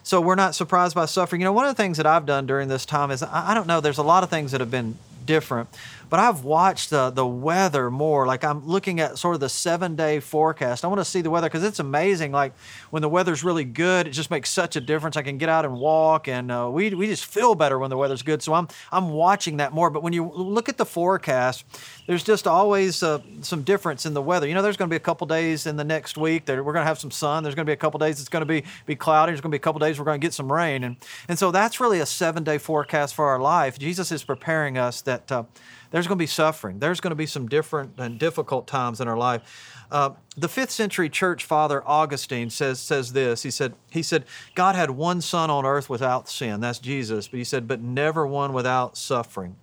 So 0.04 0.20
we're 0.20 0.36
not 0.36 0.56
surprised 0.56 0.96
by 0.96 1.06
suffering. 1.06 1.42
You 1.42 1.46
know, 1.46 1.54
one 1.54 1.66
of 1.66 1.76
the 1.76 1.82
things 1.82 1.98
that 1.98 2.08
I've 2.08 2.26
done 2.26 2.48
during 2.48 2.68
this 2.68 2.86
time 2.86 3.12
is 3.12 3.22
I, 3.22 3.54
don't 3.54 3.68
know, 3.68 3.82
there's 3.82 4.00
a 4.00 4.04
lot 4.04 4.24
of 4.24 4.30
things 4.30 4.52
that 4.52 4.60
have 4.60 4.72
been 4.72 4.98
different. 5.26 5.70
But 6.12 6.20
I've 6.20 6.44
watched 6.44 6.90
the, 6.90 7.10
the 7.10 7.26
weather 7.26 7.90
more. 7.90 8.28
Like 8.28 8.44
I'm 8.44 8.68
looking 8.68 9.00
at 9.00 9.18
sort 9.18 9.34
of 9.34 9.40
the 9.40 9.48
seven 9.48 9.96
day 9.96 10.20
forecast. 10.20 10.84
I 10.84 10.90
want 10.90 11.00
to 11.00 11.06
see 11.06 11.22
the 11.22 11.30
weather 11.30 11.48
because 11.48 11.64
it's 11.64 11.80
amazing. 11.80 12.34
Like 12.34 12.54
when 12.90 13.02
the 13.02 13.08
weather's 13.08 13.46
really 13.46 13.64
good, 13.64 14.08
it 14.08 14.10
just 14.10 14.30
makes 14.30 14.50
such 14.50 14.76
a 14.76 14.82
difference. 14.82 15.16
I 15.16 15.22
can 15.22 15.38
get 15.38 15.48
out 15.48 15.64
and 15.64 15.74
walk, 15.80 16.28
and 16.28 16.52
uh, 16.52 16.70
we, 16.70 16.94
we 16.94 17.08
just 17.08 17.26
feel 17.26 17.56
better 17.56 17.80
when 17.80 17.90
the 17.90 17.96
weather's 17.96 18.24
good. 18.24 18.44
So 18.44 18.54
I'm, 18.54 18.68
I'm 18.92 19.12
watching 19.12 19.58
that 19.58 19.72
more. 19.72 19.90
But 19.90 20.04
when 20.04 20.12
you 20.12 20.30
look 20.36 20.68
at 20.68 20.78
the 20.78 20.86
forecast, 20.86 21.64
there's 22.08 22.26
just 22.26 22.46
always 22.46 23.02
uh, 23.02 23.22
some 23.40 23.64
difference 23.64 24.06
in 24.06 24.14
the 24.14 24.22
weather. 24.22 24.50
You 24.50 24.54
know, 24.54 24.62
there's 24.62 24.76
going 24.76 24.90
to 24.90 24.94
be 24.94 24.98
a 24.98 25.00
couple 25.00 25.28
days 25.28 25.66
in 25.66 25.78
the 25.78 25.86
next 25.86 26.18
week 26.18 26.44
that 26.44 26.58
we're 26.58 26.74
going 26.74 26.84
to 26.84 26.90
have 26.90 27.00
some 27.00 27.12
sun. 27.12 27.42
There's 27.44 27.56
going 27.56 27.66
to 27.66 27.70
be 27.70 27.74
a 27.74 27.78
couple 27.78 28.00
days 28.00 28.20
it's 28.20 28.28
going 28.28 28.42
to 28.42 28.46
be, 28.46 28.66
be 28.86 28.98
cloudy. 28.98 29.30
There's 29.30 29.40
going 29.40 29.52
to 29.52 29.58
be 29.58 29.62
a 29.62 29.64
couple 29.64 29.80
days 29.80 29.98
we're 29.98 30.04
going 30.04 30.20
to 30.20 30.26
get 30.26 30.34
some 30.34 30.52
rain. 30.52 30.84
And, 30.84 30.98
and 31.30 31.40
so 31.40 31.52
that's 31.52 31.80
really 31.80 32.02
a 32.02 32.06
seven 32.06 32.44
day 32.44 32.58
forecast 32.58 33.16
for 33.16 33.28
our 33.28 33.40
life. 33.40 33.80
Jesus 33.80 34.12
is 34.12 34.26
preparing 34.26 34.78
us 34.78 35.00
that. 35.04 35.32
Uh, 35.32 35.44
there's 35.92 36.01
going 36.08 36.18
to 36.18 36.22
be 36.22 36.28
suffering. 36.28 36.80
There's 36.80 37.00
going 37.00 37.12
to 37.12 37.16
be 37.16 37.26
some 37.26 37.48
different 37.48 37.94
and 37.98 38.20
difficult 38.20 38.68
times 38.68 39.02
in 39.02 39.08
our 39.08 39.18
life. 39.18 39.86
Uh, 39.92 40.12
the 40.38 40.48
fifth 40.48 40.72
century 40.72 41.10
church 41.10 41.44
father 41.44 41.84
Augustine 41.86 42.50
says 42.50 42.80
says 42.80 43.14
this. 43.14 43.44
He 43.44 43.52
said 43.52 43.74
he 43.90 44.02
said 44.02 44.26
God 44.56 44.76
had 44.76 44.92
one 44.92 45.22
son 45.22 45.50
on 45.50 45.66
earth 45.66 45.90
without 45.90 46.30
sin. 46.30 46.62
That's 46.62 46.80
Jesus. 46.80 47.28
But 47.28 47.38
he 47.38 47.44
said, 47.44 47.68
but 47.68 47.82
never 47.82 48.26
one 48.26 48.54
without 48.54 48.98
suffering. 48.98 49.58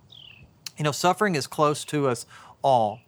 You 0.76 0.84
know, 0.84 0.92
suffering 0.92 1.34
is 1.34 1.46
close 1.46 1.84
to 1.86 2.08
us 2.08 2.26
all. 2.62 3.00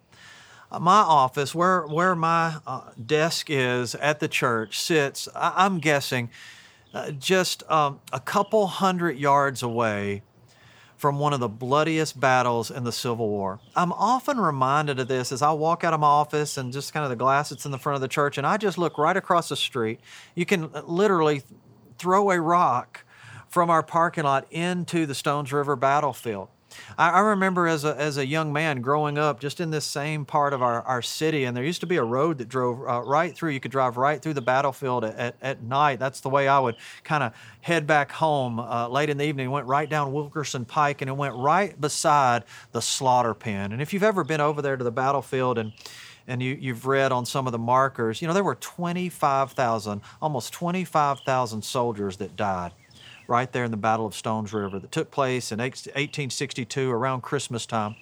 Uh, 0.73 0.79
my 0.79 1.01
office, 1.01 1.55
where 1.55 1.83
where 1.83 2.15
my 2.15 2.57
uh, 2.67 2.91
desk 3.05 3.49
is 3.51 3.95
at 3.97 4.21
the 4.21 4.29
church, 4.29 4.81
sits. 4.81 5.29
I, 5.35 5.67
am 5.67 5.79
guessing. 5.79 6.31
Uh, 6.93 7.13
just 7.13 7.63
um, 7.71 8.01
a 8.13 8.19
couple 8.19 8.67
hundred 8.67 9.17
yards 9.17 9.63
away 9.63 10.23
from 11.01 11.19
one 11.19 11.33
of 11.33 11.41
the 11.41 11.49
bloodiest 11.49 12.21
battles 12.21 12.71
in 12.71 12.85
the 12.85 12.93
Civil 12.93 13.27
War. 13.27 13.59
I'm 13.75 13.91
often 13.91 14.39
reminded 14.39 15.01
of 15.01 15.09
this 15.09 15.33
as 15.33 15.41
I 15.41 15.51
walk 15.53 15.83
out 15.83 15.95
of 15.95 16.01
my 16.01 16.07
office 16.07 16.59
and 16.59 16.75
just 16.75 16.93
kind 16.93 17.05
of 17.05 17.11
the 17.11 17.17
glass 17.17 17.49
that's 17.49 17.65
in 17.65 17.73
the 17.73 17.79
front 17.79 17.95
of 17.95 18.03
the 18.03 18.09
church, 18.09 18.37
and 18.37 18.47
I 18.47 18.59
just 18.59 18.77
look 18.77 18.99
right 18.99 19.17
across 19.17 19.49
the 19.49 19.57
street. 19.57 19.99
You 20.35 20.45
can 20.45 20.71
literally 20.85 21.43
throw 21.97 22.31
a 22.31 22.39
rock 22.39 23.05
from 23.49 23.71
our 23.71 23.83
parking 23.83 24.25
lot 24.25 24.47
into 24.51 25.07
the 25.07 25.15
Stones 25.15 25.55
River 25.55 25.75
battlefield. 25.75 26.49
I, 26.99 27.11
I 27.11 27.21
remember 27.21 27.67
as 27.67 27.85
a, 27.85 27.97
as 27.97 28.17
a 28.17 28.27
young 28.27 28.53
man 28.53 28.81
growing 28.81 29.19
up 29.19 29.41
just 29.41 29.61
in 29.61 29.71
this 29.71 29.85
same 29.85 30.25
part 30.25 30.53
of 30.53 30.63
our, 30.63 30.83
our 30.83 31.03
city, 31.03 31.45
and 31.45 31.57
there 31.57 31.65
used 31.65 31.81
to 31.81 31.87
be 31.87 31.97
a 31.97 32.05
road 32.05 32.39
that 32.39 32.49
drove 32.49 32.81
uh, 32.89 33.03
right 33.03 33.35
through. 33.35 33.51
You 33.51 33.61
could 33.61 33.71
drive 33.71 33.97
right 33.97 34.21
through 34.21 34.35
the 34.35 34.43
battlefield 34.43 35.05
at, 35.05 35.17
at, 35.17 35.37
at 35.43 35.63
night. 35.63 35.99
That's 35.99 36.21
the 36.21 36.29
way 36.29 36.49
I 36.49 36.59
would 36.59 36.77
kind 37.05 37.23
of 37.23 37.33
head 37.61 37.87
back 37.87 38.13
home 38.13 38.59
uh, 38.59 38.89
late 38.89 39.11
in 39.11 39.19
the 39.19 39.25
evening. 39.25 39.51
Went 39.51 39.67
right 39.67 39.89
down 39.89 40.13
Wilkinson 40.13 40.65
Pike, 40.65 41.03
and 41.03 41.09
it 41.09 41.17
went 41.17 41.35
right 41.35 41.79
beside 41.81 42.45
the 42.73 42.83
slaughter 42.83 43.35
pen. 43.35 43.73
And 43.73 43.83
if 43.83 43.93
you've 43.93 44.03
ever 44.03 44.25
been 44.25 44.41
over 44.41 44.63
there 44.63 44.77
to 44.77 44.85
the 44.85 44.93
battlefield 44.93 45.59
and 45.59 45.73
and 46.27 46.41
you, 46.41 46.57
you've 46.61 46.87
read 46.87 47.11
on 47.11 47.27
some 47.27 47.47
of 47.47 47.53
the 47.53 47.59
markers, 47.59 48.23
you 48.23 48.29
know, 48.29 48.35
there 48.35 48.45
were 48.45 48.55
25,000, 48.55 50.01
almost 50.23 50.53
25,000 50.53 51.65
soldiers 51.65 52.19
that 52.19 52.37
died 52.37 52.73
right 53.31 53.51
there 53.53 53.65
in 53.65 53.71
the 53.71 53.77
Battle 53.77 54.07
of 54.07 54.15
Stones 54.15 54.53
River 54.53 54.79
that 54.79 54.93
took 54.93 55.11
place 55.11 55.53
in 55.53 55.59
1862 55.59 56.91
around 56.91 57.23
Christmas 57.23 57.65
time. 57.65 57.95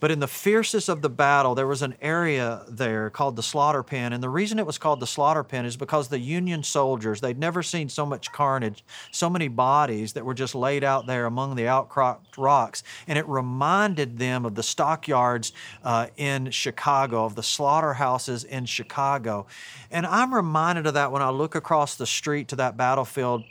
But 0.00 0.10
in 0.12 0.20
the 0.20 0.28
fiercest 0.28 0.88
of 0.88 1.02
the 1.02 1.10
battle, 1.10 1.54
there 1.54 1.66
was 1.66 1.82
an 1.82 1.96
area 2.00 2.62
there 2.68 3.10
called 3.10 3.34
the 3.34 3.42
slaughter 3.42 3.82
pen. 3.82 4.12
And 4.12 4.22
the 4.22 4.28
reason 4.28 4.58
it 4.58 4.66
was 4.66 4.78
called 4.78 5.00
the 5.00 5.06
slaughter 5.06 5.42
pen 5.42 5.64
is 5.64 5.76
because 5.76 6.08
the 6.08 6.20
Union 6.20 6.62
soldiers, 6.62 7.20
they'd 7.20 7.38
never 7.38 7.62
seen 7.62 7.88
so 7.88 8.06
much 8.06 8.30
carnage, 8.30 8.84
so 9.10 9.28
many 9.28 9.48
bodies 9.48 10.12
that 10.12 10.24
were 10.24 10.34
just 10.34 10.54
laid 10.54 10.84
out 10.84 11.06
there 11.06 11.26
among 11.26 11.56
the 11.56 11.66
outcropped 11.66 12.38
rocks. 12.38 12.84
And 13.08 13.18
it 13.18 13.26
reminded 13.26 14.18
them 14.18 14.44
of 14.44 14.54
the 14.54 14.62
stockyards 14.62 15.52
uh, 15.82 16.06
in 16.16 16.52
Chicago, 16.52 17.24
of 17.24 17.34
the 17.34 17.42
slaughterhouses 17.42 18.44
in 18.44 18.66
Chicago. 18.66 19.46
And 19.90 20.06
I'm 20.06 20.32
reminded 20.32 20.86
of 20.86 20.94
that 20.94 21.10
when 21.10 21.22
I 21.22 21.30
look 21.30 21.56
across 21.56 21.96
the 21.96 22.06
street 22.06 22.48
to 22.48 22.56
that 22.56 22.76
battlefield 22.76 23.42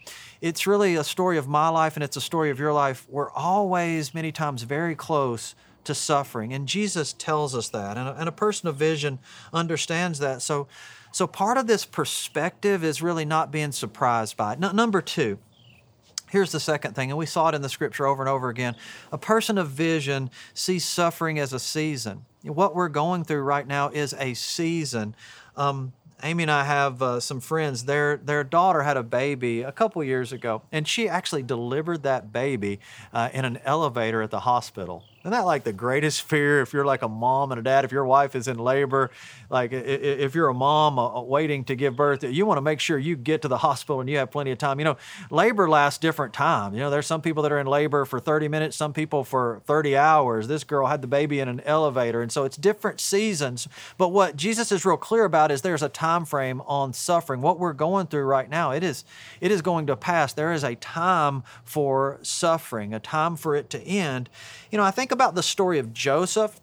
it's 0.42 0.68
really 0.68 0.96
a 0.96 1.04
story 1.04 1.38
of 1.38 1.48
my 1.48 1.70
life 1.70 1.96
and 1.96 2.04
it's 2.04 2.18
a 2.18 2.22
story 2.22 2.50
of 2.50 2.60
your 2.60 2.74
life. 2.74 3.06
We're 3.10 3.32
always, 3.32 4.14
many 4.14 4.32
times, 4.32 4.64
very 4.64 4.96
close 4.96 5.56
to 5.84 5.96
suffering. 5.96 6.54
And 6.54 6.68
Jesus 6.68 7.14
tells 7.14 7.56
us 7.56 7.70
that. 7.70 7.98
And 7.98 8.10
a, 8.10 8.16
and 8.16 8.30
a 8.30 8.32
person 8.32 8.68
of 8.68 8.76
vision 8.76 9.20
understands 9.54 10.20
that. 10.20 10.42
So, 10.42 10.68
so 11.12 11.28
part 11.28 11.58
of 11.58 11.68
this 11.68 11.86
perspective 11.86 12.84
is 12.84 13.02
really 13.02 13.26
not 13.26 13.52
being 13.52 13.72
surprised 13.72 14.38
by 14.38 14.54
it. 14.54 14.60
Number 14.60 15.02
two, 15.02 15.40
Here's 16.30 16.52
the 16.52 16.60
second 16.60 16.94
thing, 16.94 17.10
and 17.10 17.18
we 17.18 17.26
saw 17.26 17.48
it 17.50 17.56
in 17.56 17.62
the 17.62 17.70
scripture 17.70 18.06
over 18.06 18.22
and 18.22 18.30
over 18.30 18.50
again. 18.50 18.76
A 19.14 19.18
person 19.18 19.58
of 19.58 19.70
vision 19.70 20.30
sees 20.54 20.84
suffering 20.84 21.40
as 21.40 21.54
a 21.54 21.60
season. 21.60 22.26
What 22.44 22.76
we're 22.76 22.90
going 22.90 23.24
through 23.24 23.44
right 23.44 23.66
now 23.66 23.90
is 23.90 24.14
a 24.14 24.34
season. 24.34 25.16
Um, 25.56 25.94
Amy 26.24 26.44
and 26.44 26.52
I 26.52 26.64
have 26.64 27.02
uh, 27.02 27.20
some 27.20 27.40
friends. 27.40 27.86
Their 27.86 28.18
their 28.18 28.44
daughter 28.44 28.84
had 28.84 28.98
a 28.98 29.04
baby 29.04 29.62
a 29.62 29.72
couple 29.72 30.04
years 30.04 30.32
ago, 30.32 30.64
and 30.72 30.88
she 30.88 31.08
actually 31.08 31.44
delivered 31.44 32.04
that 32.04 32.34
baby 32.34 32.80
uh, 33.14 33.30
in 33.34 33.46
an 33.46 33.60
elevator 33.64 34.22
at 34.22 34.32
the 34.32 34.42
hospital. 34.42 35.04
Isn't 35.28 35.34
that 35.34 35.46
like 35.46 35.66
the 35.66 35.74
greatest 35.74 36.22
fear 36.22 36.62
if 36.62 36.72
you're 36.72 36.86
like 36.86 37.02
a 37.02 37.10
mom 37.10 37.52
and 37.52 37.60
a 37.60 37.62
dad, 37.62 37.84
if 37.84 37.92
your 37.92 38.06
wife 38.06 38.34
is 38.34 38.48
in 38.48 38.58
labor, 38.58 39.12
like 39.50 39.74
if 39.74 40.34
you're 40.34 40.48
a 40.48 40.54
mom 40.54 40.98
uh, 40.98 41.20
uh, 41.20 41.22
waiting 41.22 41.66
to 41.66 41.76
give 41.76 41.98
birth, 41.98 42.24
you 42.24 42.46
want 42.46 42.56
to 42.56 42.62
make 42.62 42.80
sure 42.80 42.98
you 42.98 43.18
get 43.18 43.42
to 43.42 43.50
the 43.50 43.58
hospital 43.58 44.00
and 44.00 44.10
you 44.10 44.20
have 44.20 44.32
plenty 44.32 44.52
of 44.52 44.58
time. 44.58 44.80
You 44.80 44.86
know, 44.86 44.98
labor 45.30 45.70
lasts 45.70 46.00
different 46.00 46.34
time. 46.34 46.74
You 46.74 46.80
know, 46.80 46.90
there's 46.90 47.08
some 47.08 47.22
people 47.22 47.44
that 47.44 47.52
are 47.52 47.60
in 47.60 47.68
labor 47.68 48.06
for 48.06 48.22
30 48.22 48.48
minutes, 48.48 48.78
some 48.78 48.94
people 48.94 49.26
for 49.26 49.62
30 49.66 49.98
hours. 49.98 50.48
This 50.48 50.64
girl 50.64 50.88
had 50.88 51.02
the 51.02 51.08
baby 51.08 51.42
in 51.42 51.50
an 51.50 51.60
elevator. 51.66 52.22
And 52.22 52.32
so 52.32 52.46
it's 52.46 52.56
different 52.56 53.02
seasons. 53.02 53.68
But 53.98 54.14
what 54.14 54.38
Jesus 54.38 54.72
is 54.72 54.86
real 54.86 54.96
clear 54.96 55.26
about 55.26 55.52
is 55.52 55.62
there's 55.62 55.84
a 55.84 55.90
time 55.90 56.24
frame 56.24 56.62
on 56.68 56.94
suffering. 56.94 57.42
What 57.42 57.60
we're 57.60 57.74
going 57.74 58.08
through 58.08 58.24
right 58.24 58.50
now, 58.50 58.72
it 58.72 58.82
is 58.82 59.04
it 59.42 59.52
is 59.52 59.62
going 59.62 59.88
to 59.88 59.98
pass. 59.98 60.32
There 60.32 60.54
is 60.54 60.64
a 60.64 60.76
time 60.76 61.44
for 61.66 62.18
suffering, 62.22 62.94
a 62.94 63.02
time 63.02 63.36
for 63.36 63.58
it 63.58 63.70
to 63.72 63.82
end. 63.82 64.30
You 64.72 64.78
know, 64.78 64.84
I 64.84 64.92
think 64.92 65.17
about 65.18 65.34
the 65.34 65.42
story 65.42 65.80
of 65.80 65.94
Joseph. 65.94 66.62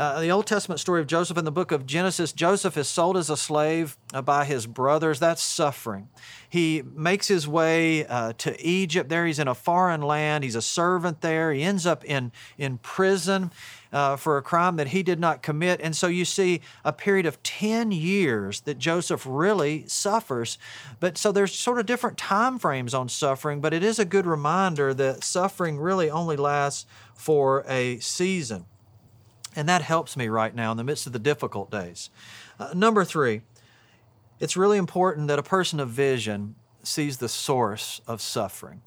Uh, 0.00 0.18
the 0.18 0.30
Old 0.30 0.46
Testament 0.46 0.80
story 0.80 1.02
of 1.02 1.06
Joseph 1.06 1.36
in 1.36 1.44
the 1.44 1.52
book 1.52 1.70
of 1.72 1.84
Genesis, 1.84 2.32
Joseph 2.32 2.78
is 2.78 2.88
sold 2.88 3.18
as 3.18 3.28
a 3.28 3.36
slave 3.36 3.98
uh, 4.14 4.22
by 4.22 4.46
his 4.46 4.66
brothers. 4.66 5.20
That's 5.20 5.42
suffering. 5.42 6.08
He 6.48 6.82
makes 6.94 7.28
his 7.28 7.46
way 7.46 8.06
uh, 8.06 8.32
to 8.38 8.58
Egypt. 8.66 9.10
There, 9.10 9.26
he's 9.26 9.38
in 9.38 9.46
a 9.46 9.54
foreign 9.54 10.00
land. 10.00 10.42
He's 10.42 10.54
a 10.54 10.62
servant 10.62 11.20
there. 11.20 11.52
He 11.52 11.62
ends 11.62 11.84
up 11.84 12.02
in, 12.06 12.32
in 12.56 12.78
prison 12.78 13.50
uh, 13.92 14.16
for 14.16 14.38
a 14.38 14.42
crime 14.42 14.76
that 14.76 14.88
he 14.88 15.02
did 15.02 15.20
not 15.20 15.42
commit. 15.42 15.82
And 15.82 15.94
so 15.94 16.06
you 16.06 16.24
see 16.24 16.62
a 16.82 16.94
period 16.94 17.26
of 17.26 17.42
10 17.42 17.92
years 17.92 18.62
that 18.62 18.78
Joseph 18.78 19.26
really 19.28 19.84
suffers. 19.86 20.56
But 20.98 21.18
so 21.18 21.30
there's 21.30 21.52
sort 21.52 21.78
of 21.78 21.84
different 21.84 22.16
time 22.16 22.58
frames 22.58 22.94
on 22.94 23.10
suffering, 23.10 23.60
but 23.60 23.74
it 23.74 23.82
is 23.82 23.98
a 23.98 24.06
good 24.06 24.24
reminder 24.24 24.94
that 24.94 25.24
suffering 25.24 25.76
really 25.76 26.08
only 26.08 26.38
lasts 26.38 26.86
for 27.12 27.66
a 27.68 27.98
season. 27.98 28.64
And 29.56 29.68
that 29.68 29.82
helps 29.82 30.16
me 30.16 30.28
right 30.28 30.54
now 30.54 30.70
in 30.70 30.76
the 30.76 30.84
midst 30.84 31.06
of 31.06 31.12
the 31.12 31.18
difficult 31.18 31.70
days. 31.70 32.10
Uh, 32.58 32.72
number 32.74 33.04
three, 33.04 33.42
it's 34.38 34.56
really 34.56 34.78
important 34.78 35.28
that 35.28 35.38
a 35.38 35.42
person 35.42 35.80
of 35.80 35.88
vision 35.88 36.54
sees 36.82 37.18
the 37.18 37.28
source 37.28 38.00
of 38.06 38.20
suffering. 38.20 38.82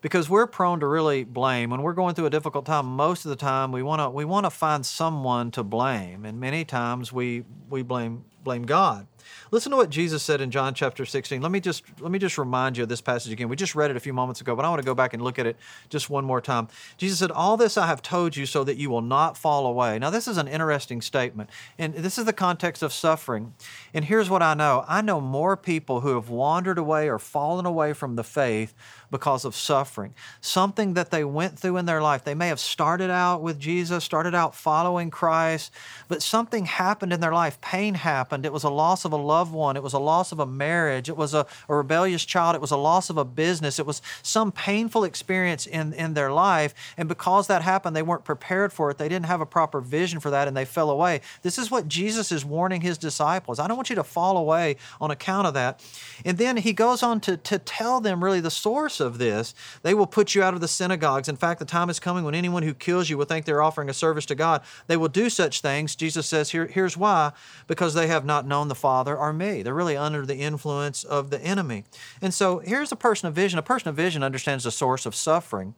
Because 0.00 0.28
we're 0.28 0.48
prone 0.48 0.80
to 0.80 0.86
really 0.86 1.22
blame. 1.22 1.70
When 1.70 1.82
we're 1.82 1.92
going 1.92 2.14
through 2.14 2.26
a 2.26 2.30
difficult 2.30 2.66
time 2.66 2.86
most 2.86 3.24
of 3.24 3.28
the 3.28 3.36
time 3.36 3.70
we 3.70 3.84
want 3.84 4.00
to 4.00 4.10
we 4.10 4.24
want 4.24 4.46
to 4.46 4.50
find 4.50 4.84
someone 4.84 5.52
to 5.52 5.62
blame. 5.62 6.24
And 6.24 6.40
many 6.40 6.64
times 6.64 7.12
we 7.12 7.44
we 7.70 7.82
blame 7.82 8.24
blame 8.42 8.64
God 8.64 9.06
Listen 9.50 9.70
to 9.70 9.76
what 9.76 9.90
Jesus 9.90 10.22
said 10.22 10.40
in 10.40 10.50
John 10.50 10.74
chapter 10.74 11.04
16. 11.04 11.40
Let 11.40 11.50
me 11.50 11.60
just 11.60 11.84
let 12.00 12.10
me 12.10 12.18
just 12.18 12.38
remind 12.38 12.76
you 12.76 12.82
of 12.82 12.88
this 12.88 13.00
passage 13.00 13.32
again. 13.32 13.48
We 13.48 13.56
just 13.56 13.74
read 13.74 13.90
it 13.90 13.96
a 13.96 14.00
few 14.00 14.12
moments 14.12 14.40
ago, 14.40 14.54
but 14.56 14.64
I 14.64 14.68
want 14.68 14.80
to 14.80 14.86
go 14.86 14.94
back 14.94 15.14
and 15.14 15.22
look 15.22 15.38
at 15.38 15.46
it 15.46 15.56
just 15.88 16.10
one 16.10 16.24
more 16.24 16.40
time. 16.40 16.68
Jesus 16.96 17.18
said, 17.18 17.30
"All 17.30 17.56
this 17.56 17.76
I 17.76 17.86
have 17.86 18.02
told 18.02 18.36
you 18.36 18.46
so 18.46 18.64
that 18.64 18.76
you 18.76 18.90
will 18.90 19.02
not 19.02 19.36
fall 19.36 19.66
away." 19.66 19.98
Now, 19.98 20.10
this 20.10 20.28
is 20.28 20.38
an 20.38 20.48
interesting 20.48 21.02
statement, 21.02 21.50
and 21.78 21.94
this 21.94 22.18
is 22.18 22.24
the 22.24 22.32
context 22.32 22.82
of 22.82 22.92
suffering. 22.92 23.54
And 23.94 24.04
here's 24.04 24.30
what 24.30 24.42
I 24.42 24.54
know. 24.54 24.84
I 24.88 25.02
know 25.02 25.20
more 25.20 25.56
people 25.56 26.00
who 26.00 26.14
have 26.14 26.28
wandered 26.28 26.78
away 26.78 27.08
or 27.08 27.18
fallen 27.18 27.66
away 27.66 27.92
from 27.92 28.16
the 28.16 28.24
faith 28.24 28.74
because 29.10 29.44
of 29.44 29.54
suffering. 29.54 30.14
Something 30.40 30.94
that 30.94 31.10
they 31.10 31.22
went 31.22 31.58
through 31.58 31.76
in 31.76 31.84
their 31.84 32.00
life. 32.00 32.24
They 32.24 32.34
may 32.34 32.48
have 32.48 32.60
started 32.60 33.10
out 33.10 33.42
with 33.42 33.60
Jesus, 33.60 34.04
started 34.04 34.34
out 34.34 34.54
following 34.54 35.10
Christ, 35.10 35.70
but 36.08 36.22
something 36.22 36.64
happened 36.64 37.12
in 37.12 37.20
their 37.20 37.32
life. 37.32 37.60
Pain 37.60 37.94
happened. 37.94 38.46
It 38.46 38.52
was 38.52 38.64
a 38.64 38.70
loss 38.70 39.04
of 39.04 39.11
a 39.12 39.16
loved 39.16 39.52
one. 39.52 39.76
It 39.76 39.82
was 39.82 39.92
a 39.92 39.98
loss 39.98 40.32
of 40.32 40.38
a 40.38 40.46
marriage. 40.46 41.08
It 41.08 41.16
was 41.16 41.34
a, 41.34 41.46
a 41.68 41.74
rebellious 41.74 42.24
child. 42.24 42.54
It 42.54 42.60
was 42.60 42.70
a 42.70 42.76
loss 42.76 43.10
of 43.10 43.16
a 43.16 43.24
business. 43.24 43.78
It 43.78 43.86
was 43.86 44.02
some 44.22 44.52
painful 44.52 45.04
experience 45.04 45.66
in, 45.66 45.92
in 45.92 46.14
their 46.14 46.32
life. 46.32 46.74
And 46.96 47.08
because 47.08 47.46
that 47.46 47.62
happened, 47.62 47.94
they 47.94 48.02
weren't 48.02 48.24
prepared 48.24 48.72
for 48.72 48.90
it. 48.90 48.98
They 48.98 49.08
didn't 49.08 49.26
have 49.26 49.40
a 49.40 49.46
proper 49.46 49.80
vision 49.80 50.20
for 50.20 50.30
that 50.30 50.48
and 50.48 50.56
they 50.56 50.64
fell 50.64 50.90
away. 50.90 51.20
This 51.42 51.58
is 51.58 51.70
what 51.70 51.88
Jesus 51.88 52.32
is 52.32 52.44
warning 52.44 52.80
his 52.80 52.98
disciples. 52.98 53.58
I 53.58 53.68
don't 53.68 53.76
want 53.76 53.90
you 53.90 53.96
to 53.96 54.04
fall 54.04 54.36
away 54.36 54.76
on 55.00 55.10
account 55.10 55.46
of 55.46 55.54
that. 55.54 55.84
And 56.24 56.38
then 56.38 56.58
he 56.58 56.72
goes 56.72 57.02
on 57.02 57.20
to, 57.20 57.36
to 57.36 57.58
tell 57.58 58.00
them 58.00 58.22
really 58.22 58.40
the 58.40 58.50
source 58.50 59.00
of 59.00 59.18
this. 59.18 59.54
They 59.82 59.94
will 59.94 60.06
put 60.06 60.34
you 60.34 60.42
out 60.42 60.54
of 60.54 60.60
the 60.60 60.68
synagogues. 60.68 61.28
In 61.28 61.36
fact, 61.36 61.58
the 61.58 61.64
time 61.64 61.90
is 61.90 61.98
coming 61.98 62.24
when 62.24 62.34
anyone 62.34 62.62
who 62.62 62.74
kills 62.74 63.10
you 63.10 63.18
will 63.18 63.24
think 63.24 63.44
they're 63.44 63.62
offering 63.62 63.88
a 63.88 63.94
service 63.94 64.26
to 64.26 64.34
God. 64.34 64.62
They 64.86 64.96
will 64.96 65.08
do 65.08 65.28
such 65.28 65.60
things. 65.60 65.96
Jesus 65.96 66.26
says, 66.26 66.50
Here, 66.50 66.66
here's 66.66 66.96
why 66.96 67.32
because 67.66 67.94
they 67.94 68.06
have 68.06 68.24
not 68.24 68.46
known 68.46 68.68
the 68.68 68.74
Father 68.74 69.01
or 69.10 69.32
me. 69.32 69.62
They're 69.62 69.74
really 69.74 69.96
under 69.96 70.24
the 70.24 70.36
influence 70.36 71.04
of 71.04 71.30
the 71.30 71.40
enemy. 71.40 71.84
And 72.20 72.32
so 72.32 72.58
here's 72.60 72.92
a 72.92 72.96
person 72.96 73.28
of 73.28 73.34
vision. 73.34 73.58
A 73.58 73.62
person 73.62 73.88
of 73.88 73.96
vision 73.96 74.22
understands 74.22 74.64
the 74.64 74.70
source 74.70 75.06
of 75.06 75.14
suffering. 75.14 75.74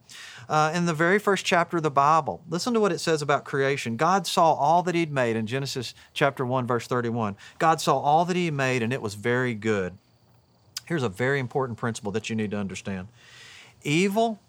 Uh, 0.47 0.71
in 0.73 0.85
the 0.85 0.93
very 0.93 1.19
first 1.19 1.45
chapter 1.45 1.77
of 1.77 1.83
the 1.83 1.91
Bible, 1.91 2.41
listen 2.49 2.73
to 2.73 2.79
what 2.79 2.91
it 2.91 2.99
says 2.99 3.21
about 3.21 3.45
creation. 3.45 3.97
God 3.97 4.27
saw 4.27 4.53
all 4.53 4.83
that 4.83 4.95
He'd 4.95 5.11
made 5.11 5.35
in 5.35 5.47
Genesis 5.47 5.93
chapter 6.13 6.45
1, 6.45 6.67
verse 6.67 6.87
31. 6.87 7.35
God 7.57 7.81
saw 7.81 7.97
all 7.97 8.25
that 8.25 8.35
He 8.35 8.51
made, 8.51 8.83
and 8.83 8.93
it 8.93 9.01
was 9.01 9.15
very 9.15 9.53
good. 9.53 9.97
Here's 10.85 11.03
a 11.03 11.09
very 11.09 11.39
important 11.39 11.77
principle 11.77 12.11
that 12.11 12.29
you 12.29 12.35
need 12.35 12.51
to 12.51 12.57
understand 12.57 13.07
evil 13.83 14.39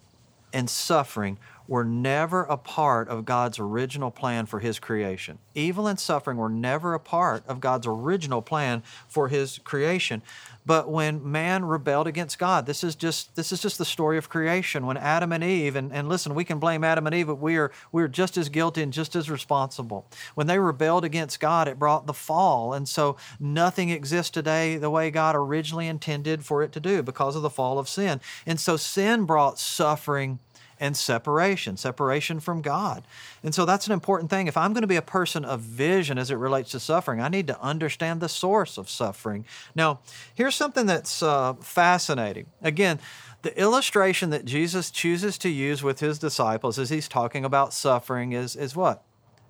and 0.53 0.69
suffering 0.69 1.37
were 1.67 1.83
never 1.83 2.43
a 2.43 2.57
part 2.57 3.09
of 3.09 3.25
God's 3.25 3.59
original 3.59 4.11
plan 4.11 4.45
for 4.45 4.59
His 4.59 4.79
creation. 4.79 5.39
Evil 5.53 5.87
and 5.87 5.99
suffering 5.99 6.37
were 6.37 6.49
never 6.49 6.93
a 6.93 6.99
part 6.99 7.43
of 7.47 7.59
God's 7.59 7.87
original 7.87 8.41
plan 8.41 8.83
for 9.07 9.27
His 9.27 9.59
creation. 9.59 10.21
But 10.67 10.89
when 10.89 11.31
man 11.31 11.63
rebelled 11.63 12.07
against 12.07 12.37
God, 12.37 12.65
this 12.65 12.83
is 12.83 12.93
just 12.93 13.37
this 13.37 13.53
is 13.53 13.61
just 13.61 13.77
the 13.77 13.85
story 13.85 14.17
of 14.17 14.27
creation. 14.27 14.85
When 14.85 14.97
Adam 14.97 15.31
and 15.31 15.41
Eve, 15.41 15.77
and, 15.77 15.93
and 15.93 16.09
listen, 16.09 16.35
we 16.35 16.43
can 16.43 16.59
blame 16.59 16.83
Adam 16.83 17.07
and 17.07 17.15
Eve, 17.15 17.27
but 17.27 17.35
we 17.35 17.55
are 17.55 17.71
we 17.93 18.03
are 18.03 18.09
just 18.09 18.37
as 18.37 18.49
guilty 18.49 18.81
and 18.81 18.91
just 18.91 19.15
as 19.15 19.29
responsible. 19.29 20.07
When 20.35 20.47
they 20.47 20.59
rebelled 20.59 21.05
against 21.05 21.39
God, 21.39 21.69
it 21.69 21.79
brought 21.79 22.05
the 22.05 22.13
fall. 22.13 22.73
And 22.73 22.87
so 22.87 23.15
nothing 23.39 23.91
exists 23.91 24.29
today 24.29 24.75
the 24.75 24.89
way 24.89 25.09
God 25.09 25.37
originally 25.37 25.87
intended 25.87 26.43
for 26.43 26.61
it 26.61 26.73
to 26.73 26.81
do 26.81 27.01
because 27.01 27.37
of 27.37 27.43
the 27.43 27.49
fall 27.49 27.79
of 27.79 27.87
sin. 27.87 28.19
And 28.45 28.59
so 28.59 28.75
sin 28.75 29.23
brought 29.23 29.59
suffering 29.59 30.39
and 30.79 30.95
separation, 30.95 31.77
separation 31.77 32.39
from 32.39 32.61
God. 32.61 33.03
And 33.43 33.53
so 33.53 33.65
that's 33.65 33.87
an 33.87 33.93
important 33.93 34.29
thing. 34.29 34.47
If 34.47 34.57
I'm 34.57 34.73
going 34.73 34.81
to 34.81 34.87
be 34.87 34.95
a 34.95 35.01
person 35.01 35.43
of 35.45 35.61
vision 35.61 36.17
as 36.17 36.31
it 36.31 36.35
relates 36.35 36.71
to 36.71 36.79
suffering, 36.79 37.21
I 37.21 37.29
need 37.29 37.47
to 37.47 37.59
understand 37.61 38.21
the 38.21 38.29
source 38.29 38.77
of 38.77 38.89
suffering. 38.89 39.45
Now, 39.75 39.99
here's 40.33 40.55
something 40.55 40.85
that's 40.85 41.23
uh, 41.23 41.53
fascinating. 41.53 42.47
Again, 42.61 42.99
the 43.41 43.59
illustration 43.59 44.29
that 44.31 44.45
Jesus 44.45 44.91
chooses 44.91 45.37
to 45.39 45.49
use 45.49 45.83
with 45.83 45.99
his 45.99 46.19
disciples 46.19 46.79
as 46.79 46.89
he's 46.89 47.07
talking 47.07 47.45
about 47.45 47.73
suffering 47.73 48.33
is, 48.33 48.55
is 48.55 48.75
what? 48.75 49.03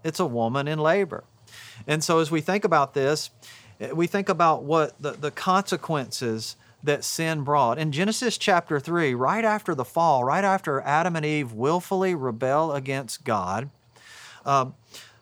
It's 0.03 0.19
a 0.19 0.25
woman 0.25 0.67
in 0.67 0.79
labor. 0.79 1.23
And 1.85 2.03
so 2.03 2.19
as 2.19 2.29
we 2.29 2.41
think 2.41 2.63
about 2.63 2.93
this, 2.93 3.29
we 3.93 4.07
think 4.07 4.29
about 4.29 4.63
what 4.63 5.01
the, 5.01 5.11
the 5.11 5.31
consequences 5.31 6.55
that 6.83 7.03
sin 7.03 7.43
brought. 7.43 7.77
In 7.77 7.91
Genesis 7.91 8.37
chapter 8.37 8.79
3, 8.79 9.13
right 9.13 9.43
after 9.43 9.73
the 9.73 9.85
fall, 9.85 10.23
right 10.23 10.43
after 10.43 10.81
Adam 10.81 11.15
and 11.15 11.25
Eve 11.25 11.53
willfully 11.53 12.15
rebel 12.15 12.73
against 12.73 13.23
God, 13.23 13.69
uh, 14.45 14.67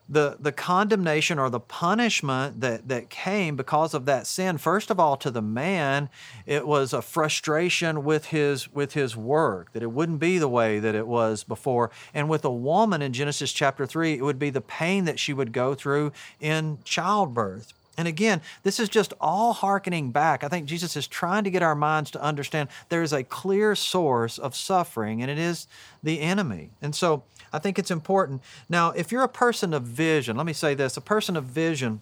the, 0.07 0.37
the 0.39 0.51
condemnation 0.51 1.39
or 1.39 1.49
the 1.49 1.59
punishment 1.59 2.61
that, 2.61 2.87
that 2.87 3.09
came 3.09 3.55
because 3.55 3.93
of 3.95 4.05
that 4.05 4.27
sin, 4.27 4.57
first 4.59 4.91
of 4.91 4.99
all, 4.99 5.17
to 5.17 5.31
the 5.31 5.41
man, 5.41 6.09
it 6.45 6.67
was 6.67 6.93
a 6.93 7.01
frustration 7.01 8.03
with 8.03 8.25
his, 8.25 8.71
with 8.71 8.93
his 8.93 9.17
work, 9.17 9.73
that 9.73 9.81
it 9.81 9.91
wouldn't 9.91 10.19
be 10.19 10.37
the 10.37 10.47
way 10.47 10.77
that 10.77 10.93
it 10.93 11.07
was 11.07 11.43
before. 11.43 11.89
And 12.13 12.29
with 12.29 12.45
a 12.45 12.51
woman 12.51 13.01
in 13.01 13.13
Genesis 13.13 13.51
chapter 13.51 13.87
3, 13.87 14.13
it 14.13 14.21
would 14.21 14.37
be 14.37 14.51
the 14.51 14.61
pain 14.61 15.05
that 15.05 15.19
she 15.19 15.33
would 15.33 15.51
go 15.51 15.73
through 15.73 16.11
in 16.39 16.77
childbirth. 16.83 17.73
And 17.97 18.07
again, 18.07 18.41
this 18.63 18.79
is 18.79 18.89
just 18.89 19.13
all 19.21 19.53
hearkening 19.53 20.11
back. 20.11 20.43
I 20.43 20.47
think 20.49 20.65
Jesus 20.65 20.97
is 20.97 21.07
trying 21.07 21.45
to 21.45 21.49
get 21.49 21.63
our 21.63 21.75
minds 21.75 22.11
to 22.11 22.21
understand 22.21 22.69
there 22.89 23.03
is 23.03 23.13
a 23.13 23.23
clear 23.23 23.73
source 23.75 24.37
of 24.37 24.55
suffering, 24.55 25.21
and 25.21 25.31
it 25.31 25.37
is 25.37 25.67
the 26.03 26.19
enemy. 26.19 26.71
And 26.81 26.93
so 26.93 27.23
I 27.53 27.59
think 27.59 27.79
it's 27.79 27.91
important. 27.91 28.41
Now, 28.67 28.91
if 28.91 29.11
you're 29.11 29.23
a 29.23 29.29
person 29.29 29.73
of 29.73 29.83
vision, 29.83 30.35
let 30.35 30.45
me 30.45 30.53
say 30.53 30.73
this 30.73 30.97
a 30.97 31.01
person 31.01 31.37
of 31.37 31.45
vision, 31.45 32.01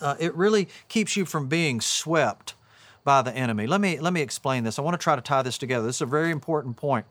uh, 0.00 0.16
it 0.18 0.34
really 0.34 0.68
keeps 0.88 1.16
you 1.16 1.24
from 1.24 1.46
being 1.46 1.80
swept 1.80 2.54
by 3.06 3.22
the 3.22 3.34
enemy. 3.34 3.66
Let 3.66 3.80
me 3.80 3.98
let 3.98 4.12
me 4.12 4.20
explain 4.20 4.64
this. 4.64 4.78
I 4.78 4.82
want 4.82 4.92
to 4.92 5.02
try 5.02 5.16
to 5.16 5.22
tie 5.22 5.40
this 5.40 5.56
together. 5.56 5.86
This 5.86 5.96
is 5.96 6.02
a 6.02 6.06
very 6.06 6.30
important 6.30 6.76
point. 6.76 7.06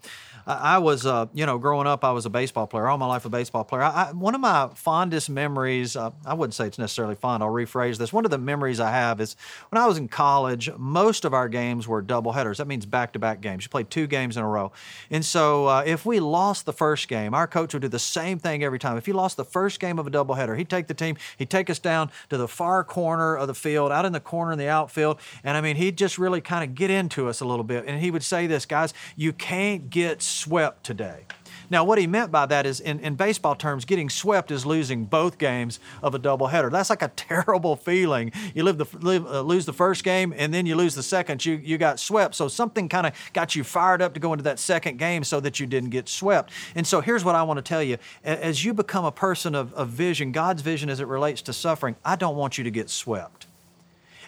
I, 0.47 0.77
was, 0.77 1.07
uh, 1.07 1.25
you 1.33 1.45
know, 1.45 1.57
growing 1.57 1.87
up, 1.87 2.03
I 2.03 2.11
was 2.11 2.27
a 2.27 2.29
baseball 2.29 2.67
player. 2.67 2.87
All 2.87 2.99
my 2.99 3.07
life, 3.07 3.25
a 3.25 3.29
baseball 3.29 3.63
player. 3.63 3.81
I, 3.81 4.09
I, 4.09 4.11
one 4.11 4.35
of 4.35 4.41
my 4.41 4.69
fondest 4.75 5.27
memories, 5.27 5.95
uh, 5.95 6.11
I 6.23 6.35
wouldn't 6.35 6.53
say 6.53 6.67
it's 6.67 6.77
necessarily 6.77 7.15
fond, 7.15 7.41
I'll 7.41 7.49
rephrase 7.49 7.97
this. 7.97 8.13
One 8.13 8.25
of 8.25 8.31
the 8.31 8.37
memories 8.37 8.79
I 8.79 8.91
have 8.91 9.19
is 9.19 9.35
when 9.69 9.81
I 9.81 9.87
was 9.87 9.97
in 9.97 10.07
college, 10.07 10.69
most 10.77 11.25
of 11.25 11.33
our 11.33 11.49
games 11.49 11.87
were 11.87 12.01
double 12.01 12.33
headers. 12.33 12.59
That 12.59 12.67
means 12.67 12.85
back 12.85 13.13
to 13.13 13.19
back 13.19 13.41
games. 13.41 13.63
You 13.63 13.69
played 13.69 13.89
two 13.89 14.05
games 14.05 14.37
in 14.37 14.43
a 14.43 14.47
row. 14.47 14.71
And 15.09 15.25
so 15.25 15.65
uh, 15.65 15.83
if 15.85 16.05
we 16.05 16.19
lost 16.19 16.67
the 16.67 16.73
first 16.73 17.07
game, 17.07 17.33
our 17.33 17.47
coach 17.47 17.73
would 17.73 17.81
do 17.81 17.87
the 17.87 17.97
same 17.97 18.37
thing 18.37 18.63
every 18.63 18.79
time. 18.79 18.97
If 18.97 19.07
you 19.07 19.15
lost 19.15 19.37
the 19.37 19.45
first 19.45 19.79
game 19.79 19.97
of 19.97 20.05
a 20.05 20.11
doubleheader, 20.11 20.55
he'd 20.57 20.69
take 20.69 20.85
the 20.85 20.93
team, 20.93 21.17
he'd 21.37 21.49
take 21.49 21.71
us 21.71 21.79
down 21.79 22.11
to 22.29 22.37
the 22.37 22.47
far 22.47 22.83
corner 22.83 23.35
of 23.35 23.47
the 23.47 23.55
field, 23.55 23.91
out 23.91 24.05
in 24.05 24.13
the 24.13 24.19
corner 24.19 24.51
in 24.51 24.59
the 24.59 24.69
outfield. 24.69 25.19
And 25.43 25.57
I 25.57 25.61
mean, 25.61 25.75
he'd 25.85 25.97
just 25.97 26.17
really 26.17 26.41
kind 26.41 26.63
of 26.63 26.75
get 26.75 26.89
into 26.89 27.29
us 27.29 27.41
a 27.41 27.45
little 27.45 27.63
bit. 27.63 27.85
And 27.87 28.01
he 28.01 28.11
would 28.11 28.23
say 28.23 28.47
this, 28.47 28.65
guys, 28.65 28.93
you 29.15 29.31
can't 29.31 29.89
get 29.89 30.21
swept 30.21 30.83
today. 30.83 31.25
Now, 31.69 31.83
what 31.83 31.97
he 31.97 32.05
meant 32.05 32.31
by 32.31 32.45
that 32.45 32.67
is, 32.67 32.79
in, 32.79 32.99
in 32.99 33.15
baseball 33.15 33.55
terms, 33.55 33.85
getting 33.85 34.07
swept 34.07 34.51
is 34.51 34.67
losing 34.67 35.05
both 35.05 35.39
games 35.39 35.79
of 36.03 36.13
a 36.13 36.19
doubleheader. 36.19 36.71
That's 36.71 36.91
like 36.91 37.01
a 37.01 37.07
terrible 37.15 37.75
feeling. 37.75 38.31
You 38.53 38.63
live 38.63 38.77
the, 38.77 38.85
live, 38.99 39.25
uh, 39.25 39.41
lose 39.41 39.65
the 39.65 39.73
first 39.73 40.03
game, 40.03 40.33
and 40.37 40.53
then 40.53 40.67
you 40.67 40.75
lose 40.75 40.93
the 40.93 41.01
second. 41.01 41.43
You, 41.43 41.55
you 41.55 41.79
got 41.79 41.99
swept. 41.99 42.35
So 42.35 42.47
something 42.47 42.87
kind 42.87 43.07
of 43.07 43.13
got 43.33 43.55
you 43.55 43.63
fired 43.63 44.01
up 44.01 44.13
to 44.13 44.19
go 44.19 44.33
into 44.33 44.43
that 44.43 44.59
second 44.59 44.97
game 44.97 45.23
so 45.23 45.39
that 45.39 45.59
you 45.59 45.65
didn't 45.65 45.89
get 45.89 46.07
swept. 46.07 46.51
And 46.75 46.85
so 46.85 47.01
here's 47.01 47.23
what 47.23 47.33
I 47.35 47.41
want 47.41 47.57
to 47.57 47.63
tell 47.63 47.81
you. 47.81 47.97
As 48.23 48.63
you 48.63 48.73
become 48.73 49.05
a 49.05 49.11
person 49.11 49.55
of, 49.55 49.73
of 49.73 49.89
vision, 49.89 50.31
God's 50.31 50.61
vision 50.61 50.89
as 50.89 50.99
it 50.99 51.07
relates 51.07 51.41
to 51.43 51.53
suffering, 51.53 51.95
I 52.05 52.15
don't 52.15 52.35
want 52.35 52.57
you 52.57 52.63
to 52.63 52.71
get 52.71 52.89
swept. 52.89 53.47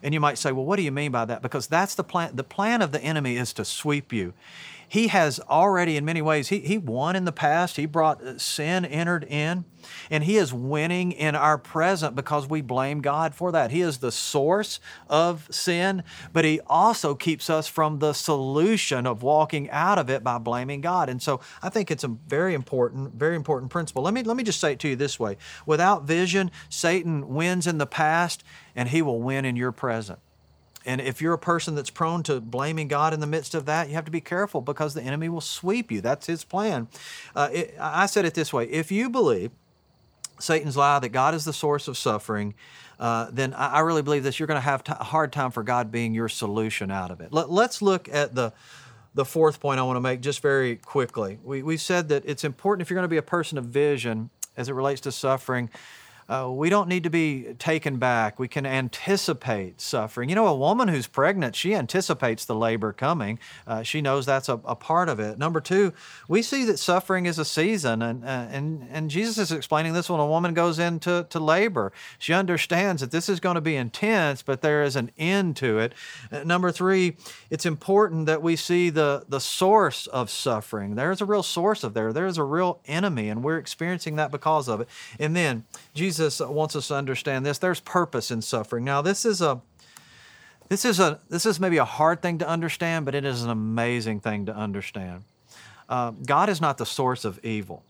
And 0.03 0.13
you 0.13 0.19
might 0.19 0.37
say, 0.37 0.51
well, 0.51 0.65
what 0.65 0.77
do 0.77 0.83
you 0.83 0.91
mean 0.91 1.11
by 1.11 1.25
that? 1.25 1.41
Because 1.41 1.67
that's 1.67 1.95
the 1.95 2.03
plan. 2.03 2.35
The 2.35 2.43
plan 2.43 2.81
of 2.81 2.91
the 2.91 3.01
enemy 3.01 3.37
is 3.37 3.53
to 3.53 3.65
sweep 3.65 4.13
you 4.13 4.33
he 4.89 5.07
has 5.07 5.39
already, 5.41 5.97
in 5.97 6.05
many 6.05 6.21
ways, 6.21 6.47
he, 6.47 6.59
he 6.59 6.77
won 6.77 7.15
in 7.15 7.25
the 7.25 7.31
past. 7.31 7.75
He 7.75 7.85
brought 7.85 8.23
uh, 8.23 8.37
sin 8.37 8.85
entered 8.85 9.25
in, 9.25 9.65
and 10.09 10.23
he 10.23 10.37
is 10.37 10.53
winning 10.53 11.11
in 11.11 11.35
our 11.35 11.57
present 11.57 12.15
because 12.15 12.47
we 12.47 12.61
blame 12.61 13.01
God 13.01 13.35
for 13.35 13.51
that. 13.51 13.71
He 13.71 13.81
is 13.81 13.97
the 13.97 14.13
source 14.13 14.79
of 15.09 15.47
sin, 15.51 16.03
but 16.31 16.45
he 16.45 16.61
also 16.67 17.15
keeps 17.15 17.49
us 17.49 17.67
from 17.67 17.99
the 17.99 18.13
solution 18.13 19.05
of 19.05 19.23
walking 19.23 19.69
out 19.71 19.99
of 19.99 20.09
it 20.09 20.23
by 20.23 20.37
blaming 20.37 20.79
God. 20.79 21.09
And 21.09 21.21
so 21.21 21.41
I 21.61 21.67
think 21.69 21.91
it's 21.91 22.05
a 22.05 22.07
very 22.07 22.53
important, 22.53 23.13
very 23.13 23.35
important 23.35 23.69
principle. 23.69 24.03
Let 24.03 24.13
me 24.13 24.23
let 24.23 24.37
me 24.37 24.43
just 24.43 24.61
say 24.61 24.73
it 24.73 24.79
to 24.79 24.87
you 24.89 24.95
this 24.95 25.19
way: 25.19 25.37
without 25.65 26.03
vision, 26.03 26.49
Satan 26.69 27.27
wins 27.27 27.67
in 27.67 27.77
the 27.77 27.87
past, 27.87 28.41
and 28.73 28.87
he 28.89 29.01
will 29.01 29.21
win 29.21 29.43
in 29.43 29.57
your 29.57 29.73
present. 29.73 30.19
And 30.87 31.01
if 31.01 31.21
you're 31.21 31.33
a 31.33 31.37
person 31.37 31.75
that's 31.75 31.89
prone 31.89 32.23
to 32.23 32.39
blaming 32.39 32.87
God 32.87 33.13
in 33.13 33.19
the 33.19 33.27
midst 33.27 33.53
of 33.53 33.65
that, 33.65 33.89
you 33.89 33.95
have 33.95 34.05
to 34.05 34.11
be 34.11 34.21
careful 34.21 34.61
because 34.61 34.93
the 34.93 35.03
enemy 35.03 35.27
will 35.27 35.41
sweep 35.41 35.91
you. 35.91 35.99
That's 35.99 36.27
his 36.27 36.45
plan. 36.45 36.87
Uh, 37.35 37.49
it, 37.51 37.75
I 37.79 38.05
said 38.05 38.23
it 38.23 38.33
this 38.33 38.53
way 38.53 38.65
if 38.69 38.89
you 38.89 39.09
believe 39.09 39.51
Satan's 40.39 40.77
lie 40.77 40.99
that 40.99 41.09
God 41.09 41.33
is 41.35 41.43
the 41.43 41.51
source 41.51 41.89
of 41.89 41.97
suffering, 41.97 42.53
uh, 42.99 43.27
then 43.31 43.53
I, 43.53 43.73
I, 43.73 43.79
really 43.81 44.01
believe 44.01 44.23
this. 44.23 44.39
You're 44.39 44.47
going 44.47 44.57
to 44.57 44.61
have 44.61 44.83
t- 44.83 44.93
a 44.97 45.03
hard 45.03 45.33
time 45.33 45.51
for 45.51 45.61
God 45.61 45.91
being 45.91 46.13
your 46.13 46.29
solution 46.29 46.89
out 46.89 47.11
of 47.11 47.21
it. 47.21 47.33
Let, 47.33 47.51
let's 47.51 47.81
look 47.81 48.07
at 48.09 48.33
the 48.33 48.53
the 49.13 49.25
fourth 49.25 49.59
point 49.59 49.79
I 49.79 49.83
want 49.83 49.97
to 49.97 50.01
make 50.01 50.21
just 50.21 50.41
very 50.41 50.75
quickly. 50.75 51.39
We, 51.43 51.63
we 51.63 51.75
said 51.75 52.09
that 52.09 52.23
it's 52.25 52.43
important 52.43 52.83
if 52.83 52.89
you're 52.91 52.95
going 52.95 53.03
to 53.03 53.09
be 53.09 53.17
a 53.17 53.23
person 53.23 53.57
of 53.57 53.65
vision 53.65 54.29
as 54.55 54.69
it 54.69 54.73
relates 54.73 55.01
to 55.01 55.11
suffering 55.11 55.71
uh, 56.29 56.49
we 56.51 56.69
don't 56.69 56.89
need 56.89 57.03
to 57.03 57.09
be 57.09 57.53
taken 57.57 57.97
back. 57.97 58.37
We 58.37 58.49
can 58.49 58.65
anticipate 58.65 59.79
suffering. 59.79 60.27
You 60.27 60.35
know, 60.35 60.47
a 60.47 60.55
woman 60.55 60.89
who's 60.89 61.07
pregnant, 61.07 61.55
she 61.55 61.73
anticipates 61.73 62.43
the 62.43 62.55
labor 62.55 62.91
coming. 62.91 63.39
Uh, 63.65 63.83
she 63.83 64.01
knows 64.01 64.25
that's 64.25 64.49
a, 64.49 64.59
a, 64.65 64.75
part 64.75 65.07
of 65.07 65.19
it. 65.19 65.37
Number 65.37 65.61
two, 65.61 65.93
we 66.27 66.41
see 66.41 66.65
that 66.65 66.79
suffering 66.79 67.25
is 67.25 67.39
a 67.39 67.45
season, 67.45 68.01
and 68.01 68.25
uh, 68.25 68.47
and 68.51 68.87
and 68.91 69.09
Jesus 69.09 69.37
is 69.37 69.51
explaining 69.51 69.93
this 69.93 70.09
when 70.09 70.19
a 70.19 70.27
woman 70.27 70.53
goes 70.53 70.79
into 70.79 71.25
to 71.29 71.39
labor. 71.39 71.93
She 72.19 72.33
understands 72.33 73.01
that 73.01 73.11
this 73.11 73.29
is 73.29 73.39
going 73.39 73.55
to 73.55 73.61
be 73.61 73.77
intense, 73.77 74.41
but 74.41 74.61
there 74.61 74.83
is 74.83 74.95
an 74.97 75.11
end 75.17 75.55
to 75.57 75.79
it. 75.79 75.93
Uh, 76.29 76.43
number 76.43 76.71
three, 76.71 77.15
it's 77.49 77.65
important 77.65 78.25
that 78.25 78.41
we 78.41 78.57
see 78.57 78.89
the 78.89 79.23
the 79.29 79.39
source 79.39 80.07
of 80.07 80.29
suffering. 80.29 80.95
There's 80.95 81.21
a 81.21 81.25
real 81.25 81.43
source 81.43 81.85
of 81.85 81.93
there. 81.93 82.11
There's 82.11 82.37
a 82.37 82.43
real 82.43 82.81
enemy, 82.85 83.29
and 83.29 83.43
we're 83.43 83.57
experiencing 83.57 84.17
that 84.17 84.29
because 84.29 84.67
of 84.67 84.81
it. 84.81 84.89
And 85.19 85.33
then 85.33 85.63
Jesus 85.93 86.16
Jesus 86.17 86.39
wants 86.39 86.75
us 86.75 86.87
to 86.87 86.95
understand 86.95 87.45
this. 87.45 87.59
There's 87.59 87.79
purpose 87.79 88.31
in 88.31 88.41
suffering. 88.41 88.83
Now, 88.83 89.03
this 89.03 89.23
is 89.23 89.39
a 89.39 89.61
this 90.67 90.83
is 90.83 90.99
a 90.99 91.19
this 91.29 91.45
is 91.45 91.59
maybe 91.59 91.77
a 91.77 91.85
hard 91.85 92.23
thing 92.23 92.39
to 92.39 92.47
understand, 92.47 93.05
but 93.05 93.13
it 93.13 93.23
is 93.23 93.43
an 93.43 93.51
amazing 93.51 94.19
thing 94.21 94.47
to 94.47 94.55
understand. 94.55 95.25
Uh, 95.87 96.11
God 96.25 96.49
is 96.49 96.59
not 96.59 96.79
the 96.79 96.87
source 96.87 97.23
of 97.23 97.39
evil. 97.45 97.83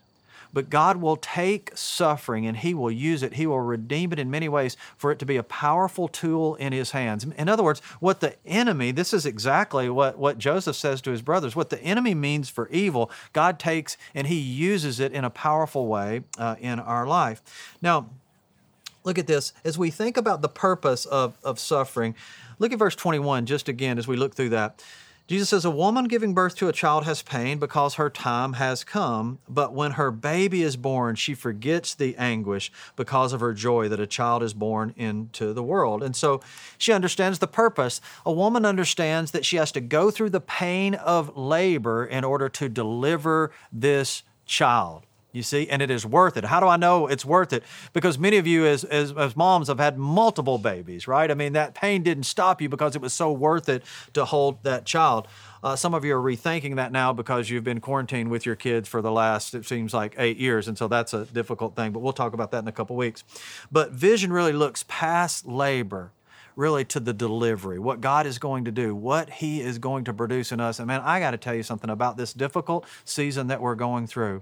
But 0.58 0.72
God 0.72 0.98
will 0.98 1.18
take 1.18 1.70
suffering 1.76 2.48
and 2.48 2.58
He 2.58 2.74
will 2.74 2.90
use 2.90 3.22
it. 3.22 3.36
He 3.36 3.46
will 3.46 3.60
redeem 3.60 4.12
it 4.12 4.18
in 4.18 4.32
many 4.32 4.50
ways 4.50 4.76
for 4.98 5.12
it 5.12 5.20
to 5.20 5.26
be 5.28 5.38
a 5.38 5.44
powerful 5.44 6.08
tool 6.08 6.56
in 6.56 6.74
His 6.74 6.90
hands. 6.90 7.24
In 7.24 7.48
other 7.48 7.62
words, 7.62 7.80
what 8.00 8.22
the 8.22 8.34
enemy, 8.44 8.90
this 8.90 9.14
is 9.14 9.24
exactly 9.28 9.88
what, 9.88 10.18
what 10.18 10.40
Joseph 10.40 10.76
says 10.76 11.00
to 11.04 11.12
his 11.12 11.22
brothers, 11.22 11.56
what 11.56 11.70
the 11.70 11.80
enemy 11.84 12.16
means 12.16 12.50
for 12.50 12.68
evil, 12.70 13.12
God 13.34 13.60
takes 13.60 13.98
and 14.16 14.26
He 14.26 14.40
uses 14.40 15.00
it 15.00 15.12
in 15.12 15.24
a 15.24 15.30
powerful 15.30 15.86
way 15.86 16.24
uh, 16.40 16.56
in 16.60 16.80
our 16.80 17.06
life. 17.06 17.44
Now, 17.80 18.10
look 19.04 19.20
at 19.20 19.28
this. 19.28 19.54
As 19.64 19.78
we 19.78 19.92
think 19.92 20.18
about 20.18 20.42
the 20.42 20.50
purpose 20.50 21.06
of, 21.06 21.38
of 21.44 21.60
suffering, 21.60 22.16
look 22.58 22.74
at 22.74 22.80
verse 22.80 22.96
21 22.96 23.46
just 23.46 23.70
again 23.70 24.00
as 24.00 24.08
we 24.08 24.18
look 24.18 24.34
through 24.34 24.50
that. 24.50 24.84
Jesus 25.28 25.50
says, 25.50 25.66
A 25.66 25.70
woman 25.70 26.06
giving 26.06 26.34
birth 26.34 26.56
to 26.56 26.70
a 26.70 26.74
child 26.74 27.04
has 27.04 27.22
pain 27.22 27.60
because 27.60 27.96
her 27.96 28.10
time 28.10 28.54
has 28.54 28.86
come, 28.86 29.40
but 29.50 29.74
when 29.74 29.92
her 29.92 30.10
baby 30.10 30.64
is 30.64 30.78
born, 30.78 31.16
she 31.16 31.34
forgets 31.34 31.94
the 31.94 32.16
anguish 32.16 32.72
because 32.96 33.34
of 33.34 33.42
her 33.42 33.54
joy 33.54 33.90
that 33.90 34.00
a 34.00 34.08
child 34.08 34.42
is 34.42 34.54
born 34.54 34.94
into 34.96 35.52
the 35.52 35.64
world. 35.64 36.02
And 36.02 36.16
so 36.16 36.40
she 36.78 36.94
understands 36.94 37.40
the 37.40 37.48
purpose. 37.48 38.00
A 38.26 38.32
woman 38.32 38.66
understands 38.66 39.32
that 39.32 39.46
she 39.46 39.58
has 39.58 39.74
to 39.74 39.82
go 39.82 40.12
through 40.12 40.30
the 40.30 40.40
pain 40.40 40.96
of 40.96 41.36
labor 41.36 42.06
in 42.06 42.24
order 42.24 42.48
to 42.48 42.70
deliver 42.70 43.52
this 43.70 44.24
child. 44.46 45.07
You 45.38 45.44
see, 45.44 45.70
and 45.70 45.82
it 45.82 45.92
is 45.92 46.06
worth 46.06 46.36
it. 46.36 46.46
How 46.46 46.60
do 46.60 46.66
I 46.66 46.78
know 46.78 47.06
it's 47.06 47.24
worth 47.24 47.54
it? 47.54 47.64
Because 47.94 48.18
many 48.18 48.38
of 48.38 48.48
you, 48.48 48.66
as, 48.66 48.84
as, 48.84 49.12
as, 49.12 49.36
moms, 49.36 49.68
have 49.68 49.78
had 49.78 49.98
multiple 49.98 50.58
babies, 50.58 51.08
right? 51.08 51.30
I 51.30 51.36
mean, 51.36 51.54
that 51.54 51.76
pain 51.76 52.02
didn't 52.02 52.24
stop 52.24 52.60
you 52.60 52.70
because 52.70 52.96
it 52.96 53.02
was 53.02 53.14
so 53.14 53.32
worth 53.32 53.70
it 53.70 53.84
to 54.14 54.26
hold 54.26 54.64
that 54.64 54.86
child. 54.86 55.28
Uh, 55.64 55.76
some 55.76 55.94
of 55.94 56.04
you 56.04 56.16
are 56.16 56.22
rethinking 56.22 56.76
that 56.78 56.92
now 56.92 57.14
because 57.14 57.52
you've 57.52 57.64
been 57.64 57.80
quarantined 57.80 58.32
with 58.32 58.46
your 58.48 58.56
kids 58.56 58.90
for 58.90 59.02
the 59.02 59.12
last, 59.12 59.54
it 59.54 59.66
seems 59.66 59.94
like, 59.94 60.16
eight 60.18 60.38
years. 60.38 60.68
And 60.68 60.78
so 60.78 60.88
that's 60.88 61.14
a 61.14 61.26
difficult 61.26 61.76
thing, 61.76 61.92
but 61.92 62.00
we'll 62.00 62.14
talk 62.14 62.34
about 62.34 62.50
that 62.52 62.60
in 62.60 62.68
a 62.68 62.72
couple 62.72 62.96
weeks. 62.96 63.24
But 63.72 63.92
vision 63.92 64.34
really 64.34 64.54
looks 64.54 64.84
past 64.88 65.46
labor 65.46 66.12
really 66.58 66.84
to 66.84 67.00
the 67.00 67.14
delivery, 67.14 67.78
what 67.78 68.02
God 68.02 68.26
is 68.26 68.40
going 68.40 68.66
to 68.66 68.72
do, 68.72 68.96
what 68.96 69.30
He 69.30 69.62
is 69.62 69.78
going 69.78 70.04
to 70.06 70.14
produce 70.14 70.52
in 70.52 70.60
us. 70.60 70.80
And 70.80 70.88
man, 70.88 71.02
I 71.02 71.20
got 71.20 71.32
to 71.32 71.38
tell 71.38 71.54
you 71.54 71.62
something 71.64 71.90
about 71.90 72.18
this 72.18 72.34
difficult 72.34 72.86
season 73.06 73.48
that 73.48 73.62
we're 73.62 73.76
going 73.76 74.08
through. 74.08 74.42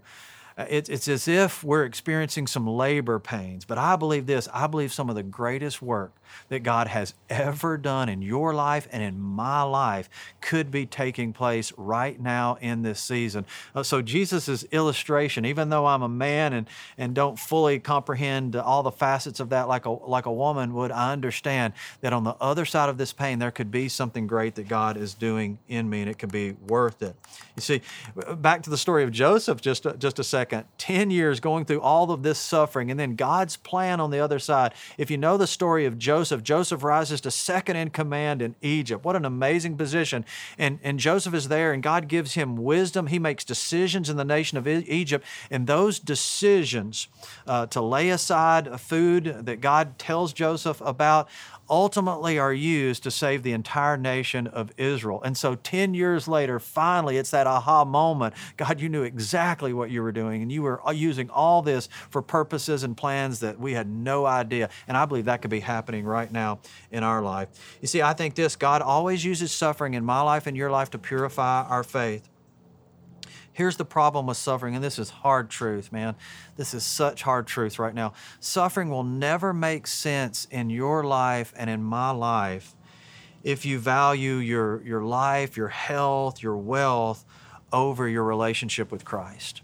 Uh, 0.57 0.65
it's, 0.69 0.89
it's 0.89 1.07
as 1.07 1.27
if 1.27 1.63
we're 1.63 1.83
experiencing 1.83 2.47
some 2.47 2.65
labor 2.65 3.19
pains. 3.19 3.65
But 3.65 3.77
I 3.77 3.95
believe 3.95 4.25
this 4.25 4.47
I 4.53 4.67
believe 4.67 4.93
some 4.93 5.09
of 5.09 5.15
the 5.15 5.23
greatest 5.23 5.81
work 5.81 6.13
that 6.49 6.63
God 6.63 6.87
has 6.87 7.13
ever 7.29 7.77
done 7.77 8.09
in 8.09 8.21
your 8.21 8.53
life 8.53 8.87
and 8.91 9.03
in 9.03 9.19
my 9.19 9.61
life 9.63 10.09
could 10.41 10.71
be 10.71 10.85
taking 10.85 11.33
place 11.33 11.73
right 11.77 12.19
now 12.19 12.57
in 12.61 12.81
this 12.81 12.99
season. 12.99 13.45
Uh, 13.73 13.83
so, 13.83 14.01
Jesus' 14.01 14.63
illustration, 14.71 15.45
even 15.45 15.69
though 15.69 15.85
I'm 15.85 16.01
a 16.01 16.09
man 16.09 16.53
and, 16.53 16.67
and 16.97 17.13
don't 17.13 17.37
fully 17.37 17.79
comprehend 17.79 18.55
all 18.55 18.83
the 18.83 18.91
facets 18.91 19.39
of 19.39 19.49
that 19.49 19.67
like 19.67 19.85
a, 19.85 19.91
like 19.91 20.25
a 20.25 20.31
woman 20.33 20.73
would, 20.73 20.91
I 20.91 21.11
understand 21.11 21.73
that 22.01 22.13
on 22.13 22.23
the 22.23 22.35
other 22.41 22.65
side 22.65 22.89
of 22.89 22.97
this 22.97 23.13
pain, 23.13 23.39
there 23.39 23.51
could 23.51 23.71
be 23.71 23.89
something 23.89 24.27
great 24.27 24.55
that 24.55 24.67
God 24.67 24.97
is 24.97 25.13
doing 25.13 25.57
in 25.67 25.89
me 25.89 26.01
and 26.01 26.09
it 26.09 26.19
could 26.19 26.31
be 26.31 26.51
worth 26.67 27.01
it. 27.01 27.15
You 27.55 27.61
see, 27.61 27.81
back 28.37 28.63
to 28.63 28.69
the 28.69 28.77
story 28.77 29.03
of 29.03 29.11
Joseph 29.11 29.61
just, 29.61 29.85
just 29.97 30.19
a 30.19 30.23
second 30.23 30.65
10 30.77 31.11
years 31.11 31.39
going 31.39 31.65
through 31.65 31.81
all 31.81 32.11
of 32.11 32.23
this 32.23 32.39
suffering 32.39 32.91
and 32.91 32.99
then 32.99 33.15
God's 33.15 33.57
plan 33.57 33.99
on 33.99 34.11
the 34.11 34.19
other 34.19 34.39
side. 34.39 34.73
If 34.97 35.09
you 35.09 35.17
know 35.17 35.37
the 35.37 35.47
story 35.47 35.85
of 35.85 35.97
Joseph, 35.97 36.24
Joseph. 36.25 36.41
Joseph 36.41 36.83
rises 36.83 37.21
to 37.21 37.29
second 37.29 37.75
in 37.75 37.91
command 37.91 38.41
in 38.41 38.55
Egypt. 38.59 39.05
What 39.05 39.15
an 39.15 39.25
amazing 39.25 39.77
position. 39.77 40.25
And, 40.57 40.79
and 40.81 40.97
Joseph 40.97 41.35
is 41.35 41.49
there, 41.49 41.71
and 41.71 41.83
God 41.83 42.07
gives 42.07 42.33
him 42.33 42.55
wisdom. 42.55 43.05
He 43.05 43.19
makes 43.19 43.43
decisions 43.43 44.09
in 44.09 44.17
the 44.17 44.25
nation 44.25 44.57
of 44.57 44.67
Egypt. 44.67 45.23
And 45.51 45.67
those 45.67 45.99
decisions 45.99 47.09
uh, 47.45 47.67
to 47.67 47.79
lay 47.79 48.09
aside 48.09 48.81
food 48.81 49.45
that 49.45 49.61
God 49.61 49.99
tells 49.99 50.33
Joseph 50.33 50.81
about 50.81 51.29
ultimately 51.69 52.37
are 52.37 52.53
used 52.53 53.03
to 53.03 53.11
save 53.11 53.43
the 53.43 53.53
entire 53.53 53.97
nation 53.97 54.47
of 54.47 54.71
Israel. 54.77 55.21
And 55.23 55.37
so 55.37 55.55
10 55.55 55.93
years 55.93 56.27
later, 56.27 56.59
finally, 56.59 57.17
it's 57.17 57.31
that 57.31 57.47
aha 57.47 57.85
moment. 57.85 58.35
God, 58.57 58.79
you 58.79 58.89
knew 58.89 59.03
exactly 59.03 59.73
what 59.73 59.89
you 59.89 60.01
were 60.01 60.11
doing, 60.11 60.41
and 60.41 60.51
you 60.51 60.61
were 60.61 60.85
uh, 60.87 60.91
using 60.91 61.29
all 61.29 61.61
this 61.61 61.89
for 62.09 62.21
purposes 62.21 62.83
and 62.83 62.95
plans 62.95 63.39
that 63.39 63.59
we 63.59 63.73
had 63.73 63.89
no 63.89 64.25
idea. 64.25 64.69
And 64.87 64.95
I 64.95 65.05
believe 65.05 65.25
that 65.25 65.41
could 65.41 65.51
be 65.51 65.59
happening 65.59 66.05
right 66.05 66.31
now 66.31 66.59
in 66.91 67.03
our 67.03 67.21
life. 67.21 67.49
You 67.81 67.87
see, 67.87 68.01
I 68.01 68.13
think 68.13 68.35
this 68.35 68.55
God 68.55 68.81
always 68.81 69.25
uses 69.25 69.51
suffering 69.51 69.93
in 69.93 70.05
my 70.05 70.21
life 70.21 70.47
and 70.47 70.55
your 70.55 70.71
life 70.71 70.91
to 70.91 70.97
purify 70.97 71.63
our 71.63 71.83
faith. 71.83 72.29
Here's 73.55 73.77
the 73.77 73.85
problem 73.85 74.27
with 74.27 74.35
suffering, 74.35 74.75
and 74.75 74.83
this 74.83 74.99
is 74.99 75.09
hard 75.09 75.49
truth, 75.49 75.89
man. 75.89 76.15
This 76.57 76.73
is 76.73 76.83
such 76.83 77.21
hard 77.21 77.47
truth 77.47 77.79
right 77.79 77.95
now. 77.95 78.11
Suffering 78.41 78.89
will 78.89 79.05
never 79.05 79.53
make 79.53 79.87
sense 79.87 80.45
in 80.51 80.69
your 80.69 81.05
life 81.05 81.53
and 81.55 81.69
in 81.69 81.81
my 81.81 82.11
life 82.11 82.75
if 83.43 83.65
you 83.65 83.79
value 83.79 84.33
your, 84.33 84.83
your 84.83 85.03
life, 85.03 85.55
your 85.55 85.69
health, 85.69 86.43
your 86.43 86.57
wealth 86.57 87.23
over 87.71 88.09
your 88.09 88.25
relationship 88.25 88.91
with 88.91 89.05
Christ. 89.05 89.61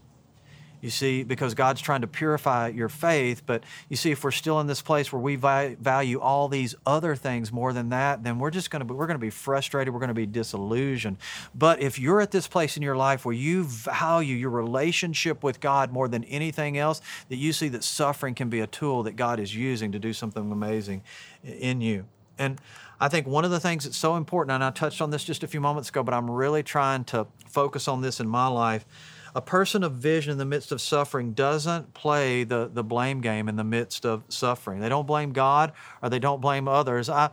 You 0.81 0.89
see, 0.89 1.23
because 1.23 1.53
God's 1.53 1.79
trying 1.79 2.01
to 2.01 2.07
purify 2.07 2.69
your 2.69 2.89
faith. 2.89 3.43
But 3.45 3.63
you 3.87 3.95
see, 3.95 4.09
if 4.09 4.23
we're 4.23 4.31
still 4.31 4.59
in 4.59 4.65
this 4.65 4.81
place 4.81 5.13
where 5.13 5.21
we 5.21 5.35
value 5.35 6.19
all 6.19 6.47
these 6.47 6.73
other 6.87 7.15
things 7.15 7.51
more 7.51 7.71
than 7.71 7.89
that, 7.89 8.23
then 8.23 8.39
we're 8.39 8.49
just 8.49 8.71
going 8.71 8.79
to 8.79 8.85
be, 8.85 8.95
we're 8.95 9.05
going 9.05 9.19
to 9.19 9.19
be 9.19 9.29
frustrated. 9.29 9.93
We're 9.93 9.99
going 9.99 10.07
to 10.07 10.15
be 10.15 10.25
disillusioned. 10.25 11.17
But 11.53 11.81
if 11.81 11.99
you're 11.99 12.19
at 12.19 12.31
this 12.31 12.47
place 12.47 12.77
in 12.77 12.83
your 12.83 12.97
life 12.97 13.25
where 13.25 13.35
you 13.35 13.63
value 13.63 14.35
your 14.35 14.49
relationship 14.49 15.43
with 15.43 15.59
God 15.59 15.91
more 15.91 16.07
than 16.07 16.23
anything 16.23 16.79
else, 16.79 16.99
that 17.29 17.37
you 17.37 17.53
see 17.53 17.69
that 17.69 17.83
suffering 17.83 18.33
can 18.33 18.49
be 18.49 18.59
a 18.59 18.67
tool 18.67 19.03
that 19.03 19.15
God 19.15 19.39
is 19.39 19.55
using 19.55 19.91
to 19.91 19.99
do 19.99 20.13
something 20.13 20.51
amazing 20.51 21.03
in 21.43 21.81
you. 21.81 22.05
And 22.39 22.59
I 22.99 23.07
think 23.07 23.27
one 23.27 23.45
of 23.45 23.51
the 23.51 23.59
things 23.59 23.83
that's 23.83 23.97
so 23.97 24.15
important, 24.15 24.55
and 24.55 24.63
I 24.63 24.71
touched 24.71 24.99
on 24.99 25.11
this 25.11 25.23
just 25.23 25.43
a 25.43 25.47
few 25.47 25.61
moments 25.61 25.89
ago, 25.89 26.01
but 26.01 26.15
I'm 26.15 26.29
really 26.29 26.63
trying 26.63 27.03
to 27.05 27.27
focus 27.47 27.87
on 27.87 28.01
this 28.01 28.19
in 28.19 28.27
my 28.27 28.47
life 28.47 28.85
a 29.33 29.41
person 29.41 29.83
of 29.83 29.93
vision 29.93 30.31
in 30.31 30.37
the 30.37 30.45
midst 30.45 30.71
of 30.71 30.81
suffering 30.81 31.33
doesn't 31.33 31.93
play 31.93 32.43
the, 32.43 32.69
the 32.71 32.83
blame 32.83 33.21
game 33.21 33.47
in 33.47 33.55
the 33.55 33.63
midst 33.63 34.05
of 34.05 34.23
suffering. 34.29 34.79
They 34.81 34.89
don't 34.89 35.07
blame 35.07 35.31
God 35.31 35.71
or 36.01 36.09
they 36.09 36.19
don't 36.19 36.41
blame 36.41 36.67
others. 36.67 37.09
I, 37.09 37.29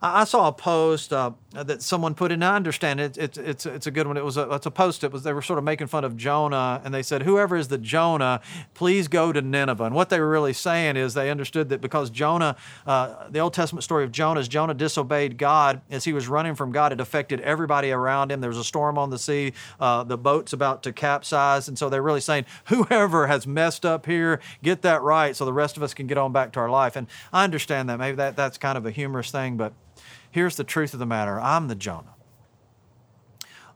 I 0.00 0.24
saw 0.24 0.48
a 0.48 0.52
post 0.52 1.12
uh, 1.12 1.32
that 1.52 1.82
someone 1.82 2.14
put 2.14 2.32
in. 2.32 2.42
I 2.42 2.56
understand 2.56 3.00
it, 3.00 3.18
it's, 3.18 3.36
it's, 3.36 3.66
it's 3.66 3.86
a 3.86 3.90
good 3.90 4.06
one. 4.06 4.16
It 4.16 4.24
was 4.24 4.36
a, 4.36 4.50
it's 4.52 4.66
a 4.66 4.70
post. 4.70 5.04
It 5.04 5.12
was 5.12 5.22
they 5.22 5.32
were 5.32 5.42
sort 5.42 5.58
of 5.58 5.64
making 5.64 5.88
fun 5.88 6.04
of 6.04 6.16
Jonah, 6.16 6.80
and 6.84 6.92
they 6.92 7.02
said, 7.02 7.22
"Whoever 7.22 7.56
is 7.56 7.68
the 7.68 7.78
Jonah, 7.78 8.40
please 8.74 9.08
go 9.08 9.32
to 9.32 9.40
Nineveh." 9.40 9.84
And 9.84 9.94
what 9.94 10.08
they 10.10 10.20
were 10.20 10.30
really 10.30 10.52
saying 10.52 10.96
is 10.96 11.14
they 11.14 11.30
understood 11.30 11.68
that 11.68 11.80
because 11.80 12.10
Jonah, 12.10 12.56
uh, 12.86 13.28
the 13.28 13.38
Old 13.38 13.54
Testament 13.54 13.84
story 13.84 14.04
of 14.04 14.12
Jonah 14.12 14.40
is 14.40 14.48
Jonah 14.48 14.74
disobeyed 14.74 15.38
God 15.38 15.80
as 15.90 16.04
he 16.04 16.12
was 16.12 16.28
running 16.28 16.54
from 16.54 16.72
God. 16.72 16.92
It 16.92 17.00
affected 17.00 17.40
everybody 17.40 17.90
around 17.90 18.32
him. 18.32 18.40
There 18.40 18.50
was 18.50 18.58
a 18.58 18.64
storm 18.64 18.98
on 18.98 19.10
the 19.10 19.18
sea. 19.18 19.52
Uh, 19.78 20.04
the 20.04 20.18
boat's 20.18 20.52
about 20.52 20.82
to 20.84 20.92
capsize 20.92 21.33
and 21.34 21.78
so 21.78 21.88
they're 21.88 22.02
really 22.02 22.20
saying, 22.20 22.46
whoever 22.66 23.26
has 23.26 23.46
messed 23.46 23.84
up 23.84 24.06
here, 24.06 24.40
get 24.62 24.82
that 24.82 25.02
right 25.02 25.34
so 25.36 25.44
the 25.44 25.52
rest 25.52 25.76
of 25.76 25.82
us 25.82 25.94
can 25.94 26.06
get 26.06 26.18
on 26.18 26.32
back 26.32 26.52
to 26.52 26.60
our 26.60 26.70
life. 26.70 26.96
And 26.96 27.06
I 27.32 27.44
understand 27.44 27.88
that. 27.88 27.98
Maybe 27.98 28.16
that, 28.16 28.36
that's 28.36 28.58
kind 28.58 28.78
of 28.78 28.86
a 28.86 28.90
humorous 28.90 29.30
thing, 29.30 29.56
but 29.56 29.72
here's 30.30 30.56
the 30.56 30.64
truth 30.64 30.94
of 30.94 31.00
the 31.00 31.06
matter 31.06 31.40
I'm 31.40 31.68
the 31.68 31.74
Jonah. 31.74 32.13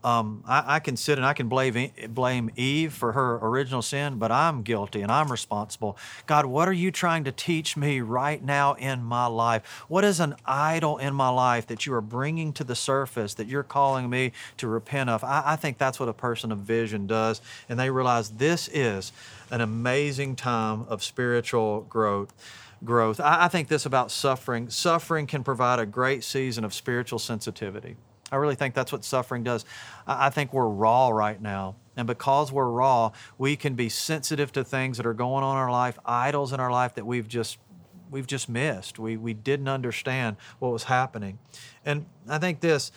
Um, 0.04 0.44
I, 0.46 0.76
I, 0.76 0.78
can 0.78 0.96
sit 0.96 1.18
and 1.18 1.26
I 1.26 1.32
can 1.32 1.48
blame, 1.48 1.90
blame 2.10 2.50
Eve 2.54 2.92
for 2.92 3.12
her 3.12 3.38
original 3.42 3.82
sin, 3.82 4.16
but 4.16 4.30
I'm 4.30 4.62
guilty 4.62 5.00
and 5.00 5.10
I'm 5.10 5.30
responsible. 5.30 5.98
God, 6.26 6.46
what 6.46 6.68
are 6.68 6.72
you 6.72 6.92
trying 6.92 7.24
to 7.24 7.32
teach 7.32 7.76
me 7.76 8.00
right 8.00 8.42
now 8.42 8.74
in 8.74 9.02
my 9.02 9.26
life? 9.26 9.66
What 9.88 10.04
is 10.04 10.20
an 10.20 10.36
idol 10.46 10.98
in 10.98 11.14
my 11.14 11.30
life 11.30 11.66
that 11.66 11.84
you 11.84 11.92
are 11.94 12.00
bringing 12.00 12.52
to 12.54 12.64
the 12.64 12.76
surface 12.76 13.34
that 13.34 13.48
you're 13.48 13.64
calling 13.64 14.08
me 14.08 14.32
to 14.58 14.68
repent 14.68 15.10
of? 15.10 15.24
I, 15.24 15.42
I 15.44 15.56
think 15.56 15.78
that's 15.78 15.98
what 15.98 16.08
a 16.08 16.14
person 16.14 16.52
of 16.52 16.58
vision 16.58 17.08
does, 17.08 17.42
and 17.68 17.78
they 17.78 17.90
realize 17.90 18.30
this 18.30 18.68
is 18.68 19.12
an 19.50 19.60
amazing 19.60 20.36
time 20.36 20.82
of 20.88 21.02
spiritual 21.02 21.82
growth 21.82 22.32
growth. 22.84 23.18
I, 23.18 23.46
I, 23.46 23.48
think 23.48 23.66
this 23.66 23.86
about 23.86 24.12
suffering. 24.12 24.70
Suffering 24.70 25.26
can 25.26 25.42
provide 25.42 25.80
a 25.80 25.86
great 25.86 26.22
season 26.22 26.64
of 26.64 26.72
spiritual 26.72 27.18
sensitivity. 27.18 27.96
I 28.30 28.36
really 28.36 28.54
think 28.54 28.74
that's 28.74 28.92
what 28.92 29.04
suffering 29.04 29.42
does. 29.42 29.64
I 30.06 30.30
think 30.30 30.52
we're 30.52 30.68
raw 30.68 31.08
right 31.08 31.40
now. 31.40 31.76
And 31.96 32.06
because 32.06 32.52
we're 32.52 32.68
raw, 32.68 33.12
we 33.38 33.56
can 33.56 33.74
be 33.74 33.88
sensitive 33.88 34.52
to 34.52 34.64
things 34.64 34.98
that 34.98 35.06
are 35.06 35.14
going 35.14 35.42
on 35.42 35.56
in 35.56 35.62
our 35.62 35.70
life, 35.70 35.98
idols 36.04 36.52
in 36.52 36.60
our 36.60 36.70
life 36.70 36.94
that 36.94 37.06
we've 37.06 37.26
just 37.26 37.58
we've 38.10 38.26
just 38.26 38.48
missed. 38.48 38.98
We 38.98 39.16
we 39.16 39.34
didn't 39.34 39.68
understand 39.68 40.36
what 40.58 40.72
was 40.72 40.84
happening. 40.84 41.38
And 41.84 42.06
I 42.28 42.38
think 42.38 42.60
this 42.60 42.92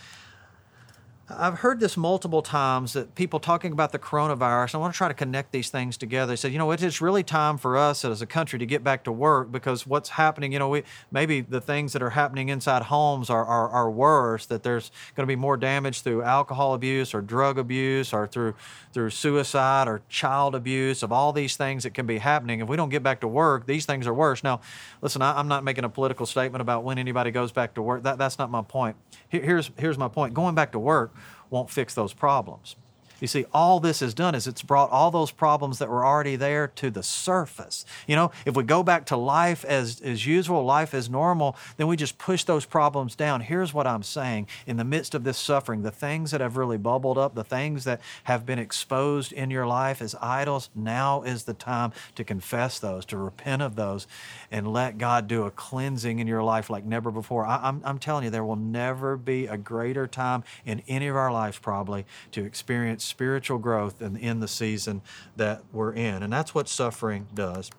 I've 1.37 1.59
heard 1.59 1.79
this 1.79 1.97
multiple 1.97 2.41
times 2.41 2.93
that 2.93 3.15
people 3.15 3.39
talking 3.39 3.71
about 3.71 3.91
the 3.91 3.99
coronavirus. 3.99 4.75
I 4.75 4.77
want 4.77 4.93
to 4.93 4.97
try 4.97 5.07
to 5.07 5.13
connect 5.13 5.51
these 5.51 5.69
things 5.69 5.97
together. 5.97 6.31
They 6.31 6.35
said, 6.35 6.51
you 6.51 6.57
know, 6.57 6.71
it's 6.71 7.01
really 7.01 7.23
time 7.23 7.57
for 7.57 7.77
us 7.77 8.03
as 8.05 8.21
a 8.21 8.25
country 8.25 8.59
to 8.59 8.65
get 8.65 8.83
back 8.83 9.03
to 9.05 9.11
work 9.11 9.51
because 9.51 9.85
what's 9.85 10.09
happening, 10.09 10.53
you 10.53 10.59
know, 10.59 10.69
we 10.69 10.83
maybe 11.11 11.41
the 11.41 11.61
things 11.61 11.93
that 11.93 12.01
are 12.01 12.11
happening 12.11 12.49
inside 12.49 12.83
homes 12.83 13.29
are, 13.29 13.45
are, 13.45 13.69
are 13.69 13.89
worse. 13.89 14.45
That 14.45 14.63
there's 14.63 14.91
going 15.15 15.25
to 15.25 15.31
be 15.31 15.35
more 15.35 15.57
damage 15.57 16.01
through 16.01 16.23
alcohol 16.23 16.73
abuse 16.73 17.13
or 17.13 17.21
drug 17.21 17.57
abuse 17.57 18.13
or 18.13 18.27
through 18.27 18.55
through 18.93 19.09
suicide 19.09 19.87
or 19.87 20.01
child 20.09 20.55
abuse 20.55 21.03
of 21.03 21.11
all 21.11 21.31
these 21.33 21.55
things 21.55 21.83
that 21.83 21.93
can 21.93 22.05
be 22.05 22.17
happening. 22.17 22.59
If 22.59 22.67
we 22.67 22.77
don't 22.77 22.89
get 22.89 23.03
back 23.03 23.21
to 23.21 23.27
work, 23.27 23.65
these 23.67 23.85
things 23.85 24.07
are 24.07 24.13
worse. 24.13 24.43
Now, 24.43 24.61
listen, 25.01 25.21
I, 25.21 25.39
am 25.39 25.47
not 25.47 25.63
making 25.63 25.83
a 25.83 25.89
political 25.89 26.25
statement 26.25 26.61
about 26.61 26.83
when 26.83 26.97
anybody 26.97 27.31
goes 27.31 27.51
back 27.51 27.75
to 27.75 27.81
work. 27.81 28.03
That, 28.03 28.17
that's 28.17 28.37
not 28.37 28.49
my 28.49 28.61
point. 28.61 28.95
Here, 29.29 29.41
here's 29.41 29.71
here's 29.77 29.97
my 29.97 30.07
point. 30.07 30.33
Going 30.33 30.55
back 30.55 30.71
to 30.73 30.79
work 30.79 31.13
won't 31.51 31.69
fix 31.69 31.93
those 31.93 32.13
problems. 32.13 32.75
You 33.21 33.27
see, 33.27 33.45
all 33.53 33.79
this 33.79 34.01
has 34.01 34.13
done 34.13 34.35
is 34.35 34.47
it's 34.47 34.63
brought 34.63 34.89
all 34.89 35.11
those 35.11 35.31
problems 35.31 35.77
that 35.79 35.89
were 35.89 36.03
already 36.03 36.35
there 36.35 36.67
to 36.67 36.89
the 36.89 37.03
surface. 37.03 37.85
You 38.07 38.15
know, 38.15 38.31
if 38.45 38.57
we 38.57 38.63
go 38.63 38.81
back 38.83 39.05
to 39.05 39.15
life 39.15 39.63
as, 39.63 40.01
as 40.01 40.25
usual, 40.25 40.65
life 40.65 40.93
as 40.93 41.09
normal, 41.09 41.55
then 41.77 41.87
we 41.87 41.95
just 41.95 42.17
push 42.17 42.43
those 42.43 42.65
problems 42.65 43.15
down. 43.15 43.41
Here's 43.41 43.73
what 43.73 43.85
I'm 43.85 44.03
saying 44.03 44.47
in 44.65 44.77
the 44.77 44.83
midst 44.83 45.13
of 45.13 45.23
this 45.23 45.37
suffering, 45.37 45.83
the 45.83 45.91
things 45.91 46.31
that 46.31 46.41
have 46.41 46.57
really 46.57 46.77
bubbled 46.77 47.19
up, 47.19 47.35
the 47.35 47.43
things 47.43 47.83
that 47.83 48.01
have 48.23 48.45
been 48.45 48.59
exposed 48.59 49.31
in 49.31 49.51
your 49.51 49.67
life 49.67 50.01
as 50.01 50.15
idols, 50.19 50.69
now 50.73 51.21
is 51.21 51.43
the 51.43 51.53
time 51.53 51.93
to 52.15 52.23
confess 52.23 52.79
those, 52.79 53.05
to 53.05 53.17
repent 53.17 53.61
of 53.61 53.75
those, 53.75 54.07
and 54.49 54.73
let 54.73 54.97
God 54.97 55.27
do 55.27 55.43
a 55.43 55.51
cleansing 55.51 56.17
in 56.17 56.25
your 56.25 56.43
life 56.43 56.71
like 56.71 56.85
never 56.85 57.11
before. 57.11 57.45
I, 57.45 57.57
I'm, 57.57 57.81
I'm 57.85 57.99
telling 57.99 58.23
you, 58.23 58.31
there 58.31 58.43
will 58.43 58.55
never 58.55 59.15
be 59.15 59.45
a 59.45 59.57
greater 59.57 60.07
time 60.07 60.43
in 60.65 60.81
any 60.87 61.07
of 61.07 61.15
our 61.15 61.31
lives, 61.31 61.59
probably, 61.59 62.05
to 62.31 62.43
experience 62.43 63.10
spiritual 63.11 63.59
growth 63.59 64.01
in, 64.01 64.17
in 64.17 64.39
the 64.39 64.47
season 64.47 65.01
that 65.35 65.61
we're 65.71 65.93
in. 65.93 66.23
And 66.23 66.33
that's 66.33 66.55
what 66.55 66.67
suffering 66.67 67.27
does. 67.33 67.69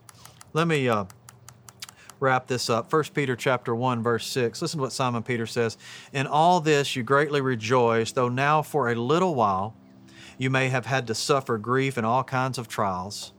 Let 0.52 0.68
me 0.68 0.88
uh, 0.88 1.06
wrap 2.20 2.46
this 2.46 2.70
up. 2.70 2.92
1 2.92 3.04
Peter 3.14 3.34
chapter 3.34 3.74
1 3.74 4.02
verse 4.02 4.26
6. 4.26 4.62
Listen 4.62 4.78
to 4.78 4.82
what 4.82 4.92
Simon 4.92 5.22
Peter 5.22 5.46
says. 5.46 5.78
In 6.12 6.26
all 6.26 6.60
this 6.60 6.94
you 6.94 7.02
greatly 7.02 7.40
rejoice, 7.40 8.12
though 8.12 8.28
now 8.28 8.62
for 8.62 8.90
a 8.90 8.94
little 8.94 9.34
while 9.34 9.74
you 10.38 10.50
may 10.50 10.68
have 10.68 10.86
had 10.86 11.06
to 11.06 11.14
suffer 11.14 11.58
grief 11.58 11.96
and 11.96 12.06
all 12.06 12.22
kinds 12.22 12.58
of 12.58 12.68
trials 12.68 13.32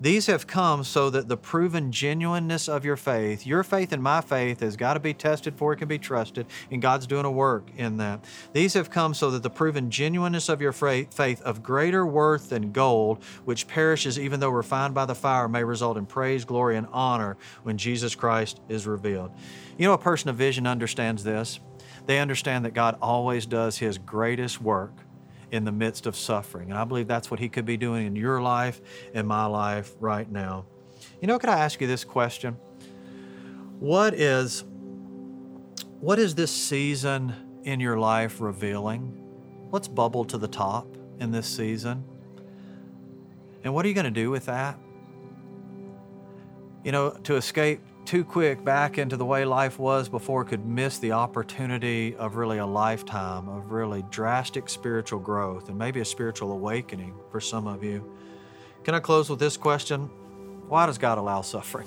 these 0.00 0.26
have 0.26 0.46
come 0.46 0.84
so 0.84 1.10
that 1.10 1.28
the 1.28 1.36
proven 1.36 1.90
genuineness 1.90 2.68
of 2.68 2.84
your 2.84 2.96
faith, 2.96 3.46
your 3.46 3.64
faith 3.64 3.92
and 3.92 4.02
my 4.02 4.20
faith, 4.20 4.60
has 4.60 4.76
got 4.76 4.94
to 4.94 5.00
be 5.00 5.12
tested 5.12 5.56
for 5.56 5.72
it 5.72 5.76
can 5.76 5.88
be 5.88 5.98
trusted, 5.98 6.46
and 6.70 6.80
God's 6.80 7.06
doing 7.06 7.24
a 7.24 7.30
work 7.30 7.70
in 7.76 7.96
that. 7.96 8.24
These 8.52 8.74
have 8.74 8.90
come 8.90 9.12
so 9.14 9.30
that 9.32 9.42
the 9.42 9.50
proven 9.50 9.90
genuineness 9.90 10.48
of 10.48 10.60
your 10.60 10.72
faith, 10.72 11.40
of 11.42 11.62
greater 11.62 12.06
worth 12.06 12.50
than 12.50 12.70
gold, 12.70 13.24
which 13.44 13.66
perishes 13.66 14.18
even 14.18 14.40
though 14.40 14.50
refined 14.50 14.94
by 14.94 15.04
the 15.04 15.14
fire, 15.14 15.48
may 15.48 15.64
result 15.64 15.96
in 15.96 16.06
praise, 16.06 16.44
glory, 16.44 16.76
and 16.76 16.86
honor 16.92 17.36
when 17.64 17.76
Jesus 17.76 18.14
Christ 18.14 18.60
is 18.68 18.86
revealed. 18.86 19.32
You 19.76 19.86
know, 19.86 19.94
a 19.94 19.98
person 19.98 20.30
of 20.30 20.36
vision 20.36 20.66
understands 20.66 21.24
this. 21.24 21.60
They 22.06 22.20
understand 22.20 22.64
that 22.64 22.74
God 22.74 22.96
always 23.02 23.46
does 23.46 23.78
His 23.78 23.98
greatest 23.98 24.62
work 24.62 24.92
in 25.50 25.64
the 25.64 25.72
midst 25.72 26.06
of 26.06 26.16
suffering. 26.16 26.70
And 26.70 26.78
I 26.78 26.84
believe 26.84 27.06
that's 27.06 27.30
what 27.30 27.40
He 27.40 27.48
could 27.48 27.64
be 27.64 27.76
doing 27.76 28.06
in 28.06 28.16
your 28.16 28.40
life 28.40 28.80
in 29.14 29.26
my 29.26 29.46
life 29.46 29.94
right 30.00 30.30
now. 30.30 30.66
You 31.20 31.28
know, 31.28 31.38
could 31.38 31.50
I 31.50 31.58
ask 31.58 31.80
you 31.80 31.86
this 31.86 32.04
question? 32.04 32.56
What 33.78 34.14
is 34.14 34.64
what 36.00 36.18
is 36.20 36.34
this 36.36 36.52
season 36.52 37.34
in 37.64 37.80
your 37.80 37.98
life 37.98 38.40
revealing? 38.40 39.00
What's 39.70 39.88
bubbled 39.88 40.28
to 40.30 40.38
the 40.38 40.48
top 40.48 40.96
in 41.18 41.32
this 41.32 41.46
season? 41.46 42.04
And 43.64 43.74
what 43.74 43.84
are 43.84 43.88
you 43.88 43.94
going 43.94 44.04
to 44.04 44.10
do 44.10 44.30
with 44.30 44.46
that? 44.46 44.78
You 46.84 46.92
know, 46.92 47.10
to 47.10 47.34
escape 47.34 47.80
too 48.08 48.24
quick 48.24 48.64
back 48.64 48.96
into 48.96 49.18
the 49.18 49.24
way 49.26 49.44
life 49.44 49.78
was 49.78 50.08
before 50.08 50.42
could 50.42 50.64
miss 50.64 50.96
the 50.98 51.12
opportunity 51.12 52.16
of 52.16 52.36
really 52.36 52.56
a 52.56 52.64
lifetime 52.64 53.46
of 53.50 53.70
really 53.70 54.02
drastic 54.08 54.70
spiritual 54.70 55.18
growth 55.18 55.68
and 55.68 55.76
maybe 55.76 56.00
a 56.00 56.04
spiritual 56.06 56.52
awakening 56.52 57.14
for 57.30 57.38
some 57.38 57.66
of 57.66 57.84
you. 57.84 58.10
Can 58.82 58.94
I 58.94 59.00
close 59.00 59.28
with 59.28 59.38
this 59.38 59.58
question? 59.58 60.08
Why 60.68 60.86
does 60.86 60.96
God 60.96 61.18
allow 61.18 61.42
suffering? 61.42 61.86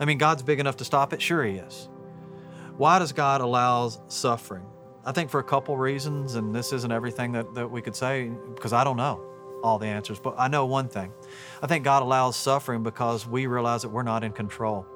I 0.00 0.06
mean, 0.06 0.18
God's 0.18 0.42
big 0.42 0.58
enough 0.58 0.78
to 0.78 0.84
stop 0.84 1.12
it? 1.12 1.22
Sure, 1.22 1.44
He 1.44 1.58
is. 1.58 1.88
Why 2.76 2.98
does 2.98 3.12
God 3.12 3.42
allow 3.42 3.90
suffering? 4.08 4.66
I 5.04 5.12
think 5.12 5.30
for 5.30 5.38
a 5.38 5.44
couple 5.44 5.76
reasons, 5.76 6.34
and 6.34 6.52
this 6.52 6.72
isn't 6.72 6.90
everything 6.90 7.30
that, 7.30 7.54
that 7.54 7.70
we 7.70 7.80
could 7.80 7.94
say 7.94 8.28
because 8.56 8.72
I 8.72 8.82
don't 8.82 8.96
know 8.96 9.33
all 9.64 9.78
the 9.78 9.86
answers, 9.86 10.20
but 10.20 10.34
I 10.38 10.48
know 10.48 10.66
one 10.66 10.88
thing. 10.88 11.12
I 11.62 11.66
think 11.66 11.84
God 11.84 12.02
allows 12.02 12.36
suffering 12.36 12.82
because 12.82 13.26
we 13.26 13.46
realize 13.46 13.82
that 13.82 13.88
we're 13.88 14.02
not 14.02 14.22
in 14.22 14.32
control. 14.32 14.86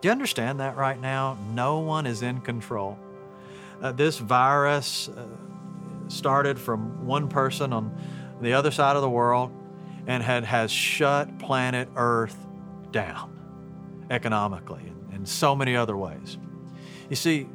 Do 0.00 0.08
you 0.08 0.12
understand 0.12 0.60
that 0.60 0.76
right 0.76 0.98
now? 0.98 1.38
No 1.52 1.80
one 1.80 2.06
is 2.06 2.22
in 2.22 2.40
control. 2.40 2.98
Uh, 3.82 3.92
this 3.92 4.18
virus 4.18 5.08
uh, 5.08 5.26
started 6.08 6.58
from 6.58 7.06
one 7.06 7.28
person 7.28 7.74
on 7.74 7.94
the 8.40 8.54
other 8.54 8.70
side 8.70 8.96
of 8.96 9.02
the 9.02 9.10
world 9.10 9.52
and 10.06 10.22
had, 10.22 10.44
has 10.44 10.70
shut 10.70 11.38
planet 11.38 11.88
Earth 11.94 12.36
down 12.90 13.32
economically 14.10 14.82
and 14.86 15.12
in 15.12 15.26
so 15.26 15.54
many 15.54 15.76
other 15.76 15.96
ways. 15.96 16.38
You 17.10 17.16
see, 17.16 17.48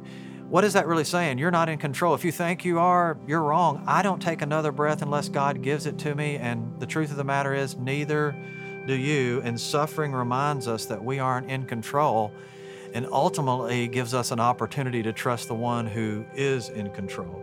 what 0.52 0.64
is 0.64 0.74
that 0.74 0.86
really 0.86 1.04
saying? 1.04 1.38
You're 1.38 1.50
not 1.50 1.70
in 1.70 1.78
control. 1.78 2.12
If 2.14 2.26
you 2.26 2.30
think 2.30 2.62
you 2.62 2.78
are, 2.78 3.16
you're 3.26 3.40
wrong. 3.40 3.82
I 3.86 4.02
don't 4.02 4.20
take 4.20 4.42
another 4.42 4.70
breath 4.70 5.00
unless 5.00 5.30
God 5.30 5.62
gives 5.62 5.86
it 5.86 5.96
to 6.00 6.14
me. 6.14 6.36
And 6.36 6.78
the 6.78 6.84
truth 6.84 7.10
of 7.10 7.16
the 7.16 7.24
matter 7.24 7.54
is, 7.54 7.74
neither 7.78 8.36
do 8.86 8.92
you. 8.92 9.40
And 9.44 9.58
suffering 9.58 10.12
reminds 10.12 10.68
us 10.68 10.84
that 10.84 11.02
we 11.02 11.18
aren't 11.18 11.50
in 11.50 11.64
control 11.64 12.34
and 12.92 13.06
ultimately 13.10 13.88
gives 13.88 14.12
us 14.12 14.30
an 14.30 14.40
opportunity 14.40 15.02
to 15.04 15.10
trust 15.14 15.48
the 15.48 15.54
one 15.54 15.86
who 15.86 16.26
is 16.34 16.68
in 16.68 16.90
control. 16.90 17.42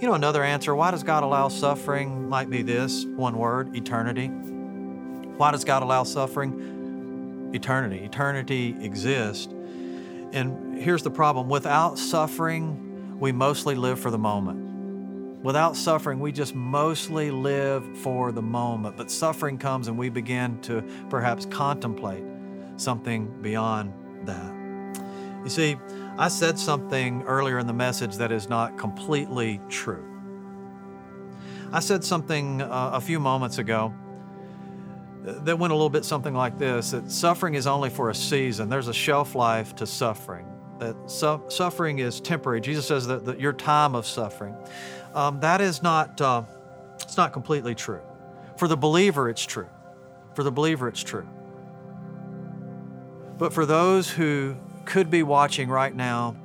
You 0.00 0.08
know, 0.08 0.14
another 0.14 0.42
answer 0.42 0.74
why 0.74 0.90
does 0.90 1.04
God 1.04 1.22
allow 1.22 1.46
suffering 1.46 2.28
might 2.28 2.50
be 2.50 2.62
this 2.62 3.04
one 3.04 3.38
word 3.38 3.76
eternity. 3.76 4.26
Why 4.26 5.52
does 5.52 5.62
God 5.62 5.84
allow 5.84 6.02
suffering? 6.02 7.52
Eternity. 7.54 7.98
Eternity 8.04 8.74
exists 8.80 9.54
and 10.32 10.69
here's 10.80 11.02
the 11.02 11.10
problem 11.10 11.48
without 11.48 11.98
suffering, 11.98 13.18
we 13.20 13.32
mostly 13.32 13.74
live 13.74 14.00
for 14.00 14.10
the 14.10 14.18
moment. 14.18 14.68
Without 15.42 15.76
suffering, 15.76 16.20
we 16.20 16.32
just 16.32 16.54
mostly 16.54 17.30
live 17.30 17.98
for 17.98 18.32
the 18.32 18.42
moment. 18.42 18.96
But 18.96 19.10
suffering 19.10 19.58
comes 19.58 19.88
and 19.88 19.96
we 19.96 20.08
begin 20.08 20.60
to 20.62 20.82
perhaps 21.08 21.46
contemplate 21.46 22.24
something 22.76 23.40
beyond 23.40 23.92
that. 24.26 24.54
You 25.42 25.50
see, 25.50 25.76
I 26.18 26.28
said 26.28 26.58
something 26.58 27.22
earlier 27.22 27.58
in 27.58 27.66
the 27.66 27.72
message 27.72 28.16
that 28.16 28.32
is 28.32 28.48
not 28.48 28.76
completely 28.76 29.60
true. 29.70 30.06
I 31.72 31.80
said 31.80 32.04
something 32.04 32.60
uh, 32.60 32.90
a 32.94 33.00
few 33.00 33.20
moments 33.20 33.58
ago 33.58 33.94
that 35.22 35.58
went 35.58 35.72
a 35.72 35.76
little 35.76 35.90
bit 35.90 36.04
something 36.04 36.34
like 36.34 36.58
this 36.58 36.90
that 36.90 37.10
suffering 37.10 37.54
is 37.54 37.66
only 37.66 37.90
for 37.90 38.10
a 38.10 38.14
season, 38.14 38.68
there's 38.68 38.88
a 38.88 38.94
shelf 38.94 39.34
life 39.34 39.74
to 39.76 39.86
suffering. 39.86 40.46
That 40.80 40.96
su- 41.10 41.42
suffering 41.48 42.00
is 42.00 42.20
temporary. 42.20 42.60
Jesus 42.60 42.86
says 42.86 43.06
that, 43.06 43.24
that 43.26 43.38
your 43.38 43.52
time 43.52 43.94
of 43.94 44.06
suffering. 44.06 44.56
Um, 45.14 45.40
that 45.40 45.60
is 45.60 45.82
not, 45.82 46.20
uh, 46.20 46.42
it's 47.00 47.16
not 47.16 47.32
completely 47.32 47.74
true. 47.74 48.00
For 48.56 48.66
the 48.66 48.76
believer, 48.76 49.28
it's 49.28 49.44
true. 49.44 49.68
For 50.34 50.42
the 50.42 50.50
believer, 50.50 50.88
it's 50.88 51.02
true. 51.02 51.28
But 53.38 53.52
for 53.52 53.64
those 53.64 54.10
who 54.10 54.56
could 54.84 55.10
be 55.10 55.22
watching 55.22 55.68
right 55.68 55.94
now 55.94 56.36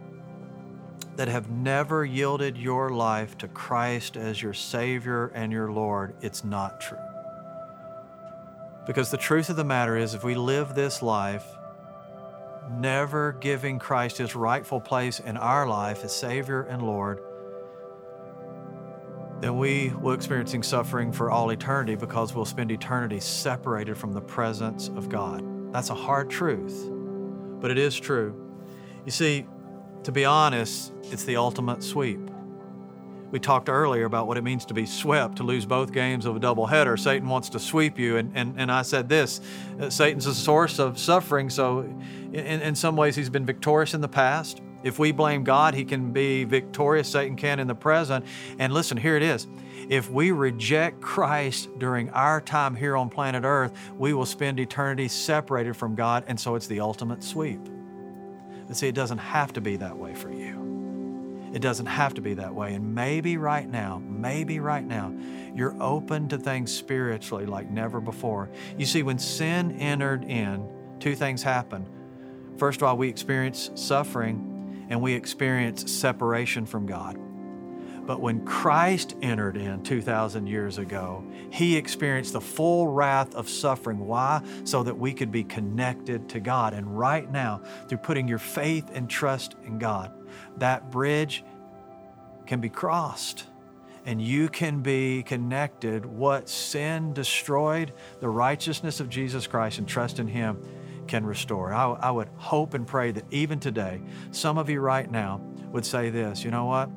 that 1.16 1.28
have 1.28 1.50
never 1.50 2.04
yielded 2.04 2.58
your 2.58 2.90
life 2.90 3.38
to 3.38 3.48
Christ 3.48 4.18
as 4.18 4.42
your 4.42 4.54
Savior 4.54 5.28
and 5.34 5.52
your 5.52 5.72
Lord, 5.72 6.14
it's 6.22 6.44
not 6.44 6.82
true. 6.82 6.98
Because 8.86 9.12
the 9.12 9.18
truth 9.18 9.50
of 9.50 9.56
the 9.56 9.64
matter 9.64 9.98
is, 9.98 10.14
if 10.14 10.24
we 10.24 10.36
live 10.36 10.76
this 10.76 11.02
life 11.02 11.46
never 12.70 13.34
giving 13.34 13.80
Christ 13.80 14.18
his 14.18 14.36
rightful 14.36 14.80
place 14.80 15.20
in 15.20 15.38
our 15.38 15.68
life 15.68 16.04
as 16.04 16.16
Savior 16.16 16.64
and 16.64 16.82
Lord, 16.84 17.22
then 19.42 19.58
we 19.58 19.90
will 20.02 20.14
experiencing 20.14 20.64
suffering 20.64 21.12
for 21.12 21.30
all 21.30 21.50
eternity 21.50 21.96
because 21.96 22.34
we'll 22.34 22.46
spend 22.46 22.72
eternity 22.72 23.20
separated 23.20 23.98
from 23.98 24.14
the 24.14 24.22
presence 24.22 24.88
of 24.90 25.10
God. 25.10 25.44
That's 25.74 25.90
a 25.90 25.96
hard 25.96 26.30
truth, 26.30 26.90
but 27.60 27.70
it 27.70 27.78
is 27.78 28.00
true. 28.00 28.34
You 29.06 29.12
see, 29.12 29.46
to 30.04 30.12
be 30.12 30.26
honest, 30.26 30.94
it's 31.04 31.26
the 31.26 31.36
ultimate 31.36 31.84
sweep. 31.84 32.32
We 33.36 33.40
talked 33.42 33.68
earlier 33.68 34.06
about 34.06 34.28
what 34.28 34.38
it 34.38 34.46
means 34.46 34.64
to 34.68 34.74
be 34.74 34.86
swept, 34.86 35.36
to 35.36 35.44
lose 35.44 35.66
both 35.66 35.92
games 35.92 36.26
of 36.26 36.38
a 36.38 36.40
doubleheader. 36.40 36.98
Satan 36.98 37.28
wants 37.28 37.50
to 37.50 37.60
sweep 37.60 38.00
you. 38.00 38.16
And, 38.16 38.32
and, 38.34 38.58
and 38.58 38.72
I 38.72 38.82
said 38.82 39.10
this 39.10 39.42
uh, 39.78 39.90
Satan's 39.90 40.26
a 40.26 40.34
source 40.34 40.80
of 40.80 40.98
suffering. 40.98 41.50
So, 41.50 41.82
in, 41.82 42.62
in 42.62 42.76
some 42.76 42.96
ways, 42.96 43.14
he's 43.14 43.30
been 43.30 43.46
victorious 43.46 43.94
in 43.94 44.00
the 44.00 44.08
past. 44.08 44.62
If 44.84 45.00
we 45.00 45.12
blame 45.12 45.44
God, 45.44 45.74
He 45.74 45.84
can 45.84 46.14
be 46.14 46.46
victorious, 46.46 47.10
Satan 47.10 47.36
can 47.36 47.60
in 47.60 47.68
the 47.68 47.76
present. 47.76 48.26
And 48.58 48.74
listen, 48.74 48.96
here 48.96 49.18
it 49.18 49.24
is. 49.24 49.48
If 49.90 50.10
we 50.10 50.32
reject 50.32 51.02
Christ 51.02 51.68
during 51.78 52.12
our 52.12 52.40
time 52.40 52.74
here 52.74 52.96
on 52.96 53.10
planet 53.10 53.44
Earth, 53.44 53.74
we 53.98 54.14
will 54.14 54.26
spend 54.26 54.62
eternity 54.62 55.10
separated 55.10 55.76
from 55.76 55.96
God, 55.96 56.24
and 56.28 56.40
so 56.40 56.56
it's 56.56 56.68
the 56.68 56.80
ultimate 56.80 57.22
sweep. 57.22 57.60
But 58.66 58.78
see, 58.78 58.88
it 58.88 58.96
doesn't 58.96 59.18
have 59.18 59.52
to 59.54 59.60
be 59.60 59.76
that 59.76 59.98
way 59.98 60.16
for 60.16 60.32
you. 60.32 60.65
It 61.56 61.62
doesn't 61.62 61.86
have 61.86 62.14
to 62.16 62.22
be 62.22 62.34
that 62.34 62.54
way. 62.54 62.74
And 62.74 62.94
maybe 62.94 63.38
right 63.38 63.68
now, 63.68 64.02
maybe 64.06 64.60
right 64.60 64.84
now, 64.84 65.16
you're 65.56 65.82
open 65.82 66.28
to 66.28 66.38
things 66.38 66.70
spiritually 66.70 67.46
like 67.46 67.70
never 67.70 68.02
before. 68.02 68.50
You 68.78 68.86
see, 68.86 69.04
when 69.04 69.18
sin 69.18 69.72
entered 69.80 70.26
in, 70.26 70.70
two 71.00 71.16
things 71.16 71.42
happened. 71.42 71.88
First 72.58 72.82
of 72.82 72.84
all, 72.90 72.98
we 72.98 73.08
experience 73.08 73.72
suffering 73.76 74.86
and 74.90 75.02
we 75.02 75.14
experience 75.14 75.90
separation 75.90 76.66
from 76.66 76.86
God. 76.86 77.18
But 78.06 78.22
when 78.22 78.46
Christ 78.46 79.16
entered 79.22 79.58
in 79.58 79.82
2,000 79.84 80.46
years 80.46 80.78
ago, 80.78 81.24
he 81.50 81.76
experienced 81.76 82.34
the 82.34 82.42
full 82.42 82.88
wrath 82.88 83.34
of 83.34 83.50
suffering. 83.50 84.00
Why? 84.00 84.42
So 84.64 84.84
that 84.84 84.98
we 84.98 85.14
could 85.14 85.32
be 85.32 85.44
connected 85.44 86.30
to 86.30 86.40
God. 86.40 86.74
And 86.74 86.98
right 86.98 87.30
now, 87.32 87.62
through 87.88 87.98
putting 88.00 88.28
your 88.28 88.38
faith 88.38 88.92
and 88.94 89.10
trust 89.10 89.56
in 89.66 89.80
God, 89.80 90.12
that 90.58 90.92
bridge 90.92 91.44
can 92.46 92.62
be 92.62 92.70
crossed 92.70 93.46
and 94.06 94.22
you 94.22 94.50
can 94.50 94.82
be 94.82 95.24
connected. 95.24 96.06
What 96.06 96.48
sin 96.48 97.14
destroyed, 97.14 97.92
the 98.20 98.30
righteousness 98.30 99.00
of 99.00 99.10
Jesus 99.10 99.48
Christ 99.48 99.80
and 99.80 99.88
trust 99.88 100.20
in 100.20 100.28
Him 100.28 100.62
can 101.08 101.26
restore. 101.26 101.74
I, 101.74 101.86
I 101.94 102.12
would 102.12 102.30
hope 102.38 102.76
and 102.76 102.86
pray 102.86 103.12
that 103.12 103.26
even 103.32 103.60
today, 103.60 104.02
some 104.32 104.60
of 104.60 104.70
you 104.70 104.80
right 104.80 105.10
now 105.10 105.42
would 105.72 105.86
say 105.86 106.12
this 106.12 106.44
you 106.44 106.52
know 106.52 106.66
what? 106.66 106.90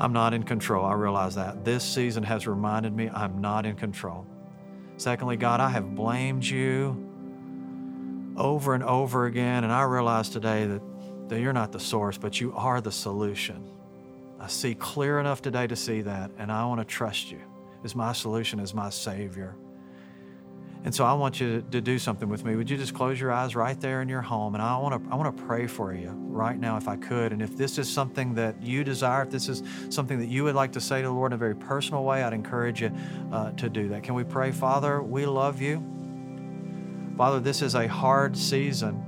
I'm 0.00 0.12
not 0.12 0.32
in 0.32 0.44
control. 0.44 0.84
I 0.84 0.94
realize 0.94 1.34
that. 1.34 1.64
This 1.64 1.82
season 1.82 2.22
has 2.22 2.46
reminded 2.46 2.94
me 2.94 3.08
I'm 3.08 3.40
not 3.40 3.66
in 3.66 3.74
control. 3.74 4.26
Secondly, 4.96 5.36
God, 5.36 5.60
I 5.60 5.68
have 5.70 5.94
blamed 5.94 6.44
you 6.44 7.04
over 8.36 8.74
and 8.74 8.84
over 8.84 9.26
again, 9.26 9.64
and 9.64 9.72
I 9.72 9.82
realize 9.82 10.28
today 10.28 10.66
that, 10.66 10.82
that 11.28 11.40
you're 11.40 11.52
not 11.52 11.72
the 11.72 11.80
source, 11.80 12.16
but 12.16 12.40
you 12.40 12.52
are 12.54 12.80
the 12.80 12.92
solution. 12.92 13.68
I 14.38 14.46
see 14.46 14.74
clear 14.74 15.18
enough 15.18 15.42
today 15.42 15.66
to 15.66 15.74
see 15.74 16.02
that, 16.02 16.30
and 16.38 16.52
I 16.52 16.64
want 16.66 16.80
to 16.80 16.84
trust 16.84 17.30
you 17.32 17.40
as 17.82 17.96
my 17.96 18.12
solution, 18.12 18.60
as 18.60 18.72
my 18.74 18.90
Savior. 18.90 19.56
And 20.84 20.94
so 20.94 21.04
I 21.04 21.12
want 21.12 21.40
you 21.40 21.62
to 21.70 21.80
do 21.80 21.98
something 21.98 22.28
with 22.28 22.44
me. 22.44 22.54
Would 22.54 22.70
you 22.70 22.76
just 22.76 22.94
close 22.94 23.20
your 23.20 23.32
eyes 23.32 23.56
right 23.56 23.78
there 23.80 24.00
in 24.00 24.08
your 24.08 24.22
home? 24.22 24.54
And 24.54 24.62
I 24.62 24.76
want 24.78 25.04
to 25.04 25.12
I 25.12 25.16
want 25.16 25.36
to 25.36 25.42
pray 25.42 25.66
for 25.66 25.92
you 25.92 26.10
right 26.10 26.58
now 26.58 26.76
if 26.76 26.86
I 26.88 26.96
could. 26.96 27.32
And 27.32 27.42
if 27.42 27.56
this 27.56 27.78
is 27.78 27.90
something 27.90 28.34
that 28.34 28.62
you 28.62 28.84
desire, 28.84 29.22
if 29.24 29.30
this 29.30 29.48
is 29.48 29.62
something 29.90 30.18
that 30.20 30.28
you 30.28 30.44
would 30.44 30.54
like 30.54 30.72
to 30.72 30.80
say 30.80 31.02
to 31.02 31.08
the 31.08 31.12
Lord 31.12 31.32
in 31.32 31.34
a 31.34 31.38
very 31.38 31.56
personal 31.56 32.04
way, 32.04 32.22
I'd 32.22 32.32
encourage 32.32 32.80
you 32.80 32.92
uh, 33.32 33.50
to 33.52 33.68
do 33.68 33.88
that. 33.88 34.04
Can 34.04 34.14
we 34.14 34.24
pray, 34.24 34.52
Father? 34.52 35.02
We 35.02 35.26
love 35.26 35.60
you. 35.60 35.84
Father, 37.16 37.40
this 37.40 37.60
is 37.60 37.74
a 37.74 37.88
hard 37.88 38.36
season. 38.36 39.04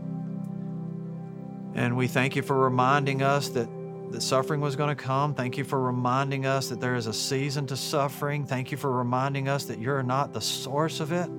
And 1.77 1.97
we 1.97 2.09
thank 2.09 2.35
you 2.35 2.43
for 2.43 2.59
reminding 2.59 3.23
us 3.23 3.49
that 3.51 3.69
that 4.11 4.23
suffering 4.23 4.61
was 4.61 4.75
going 4.75 4.89
to 4.89 5.01
come. 5.01 5.35
Thank 5.35 5.57
you 5.57 5.63
for 5.63 5.81
reminding 5.81 6.45
us 6.45 6.69
that 6.71 6.81
there 6.81 6.97
is 6.97 7.07
a 7.07 7.13
season 7.13 7.67
to 7.69 7.77
suffering. 7.77 8.45
Thank 8.45 8.73
you 8.73 8.77
for 8.77 8.91
reminding 8.91 9.49
us 9.49 9.67
that 9.67 9.79
you're 9.79 10.03
not 10.03 10.33
the 10.33 10.41
source 10.41 10.99
of 10.99 11.13
it. 11.13 11.31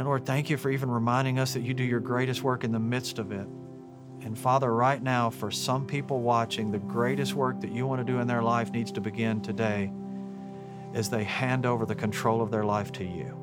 And 0.00 0.08
Lord, 0.08 0.24
thank 0.24 0.48
you 0.48 0.56
for 0.56 0.70
even 0.70 0.90
reminding 0.90 1.38
us 1.38 1.52
that 1.52 1.60
you 1.60 1.74
do 1.74 1.84
your 1.84 2.00
greatest 2.00 2.42
work 2.42 2.64
in 2.64 2.72
the 2.72 2.78
midst 2.78 3.18
of 3.18 3.32
it. 3.32 3.46
And 4.22 4.38
Father, 4.38 4.74
right 4.74 5.02
now, 5.02 5.28
for 5.28 5.50
some 5.50 5.86
people 5.86 6.22
watching, 6.22 6.70
the 6.70 6.78
greatest 6.78 7.34
work 7.34 7.60
that 7.60 7.70
you 7.70 7.86
want 7.86 8.00
to 8.00 8.10
do 8.10 8.18
in 8.18 8.26
their 8.26 8.42
life 8.42 8.72
needs 8.72 8.90
to 8.92 9.02
begin 9.02 9.42
today 9.42 9.92
as 10.94 11.10
they 11.10 11.22
hand 11.22 11.66
over 11.66 11.84
the 11.84 11.94
control 11.94 12.40
of 12.40 12.50
their 12.50 12.64
life 12.64 12.92
to 12.92 13.04
you. 13.04 13.36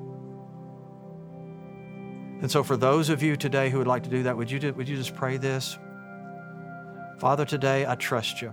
And 2.41 2.49
so, 2.49 2.63
for 2.63 2.75
those 2.75 3.09
of 3.09 3.21
you 3.21 3.35
today 3.35 3.69
who 3.69 3.77
would 3.77 3.85
like 3.85 4.01
to 4.01 4.09
do 4.09 4.23
that, 4.23 4.35
would 4.35 4.49
you, 4.49 4.73
would 4.73 4.89
you 4.89 4.97
just 4.97 5.13
pray 5.13 5.37
this? 5.37 5.77
Father, 7.19 7.45
today 7.45 7.85
I 7.85 7.93
trust 7.93 8.41
you. 8.41 8.51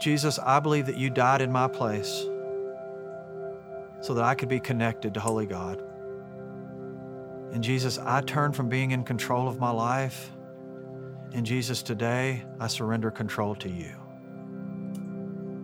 Jesus, 0.00 0.38
I 0.38 0.60
believe 0.60 0.86
that 0.86 0.98
you 0.98 1.10
died 1.10 1.40
in 1.42 1.50
my 1.50 1.66
place 1.66 2.26
so 4.02 4.14
that 4.14 4.24
I 4.24 4.34
could 4.34 4.48
be 4.48 4.60
connected 4.60 5.14
to 5.14 5.20
Holy 5.20 5.46
God. 5.46 5.82
And 7.52 7.62
Jesus, 7.62 7.98
I 7.98 8.20
turn 8.20 8.52
from 8.52 8.68
being 8.68 8.90
in 8.90 9.04
control 9.04 9.48
of 9.48 9.58
my 9.58 9.70
life. 9.70 10.30
And 11.32 11.46
Jesus, 11.46 11.82
today 11.82 12.44
I 12.60 12.66
surrender 12.66 13.10
control 13.10 13.54
to 13.56 13.68
you. 13.68 13.94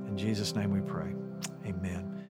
In 0.06 0.14
Jesus' 0.16 0.54
name 0.54 0.70
we 0.70 0.80
pray. 0.80 1.17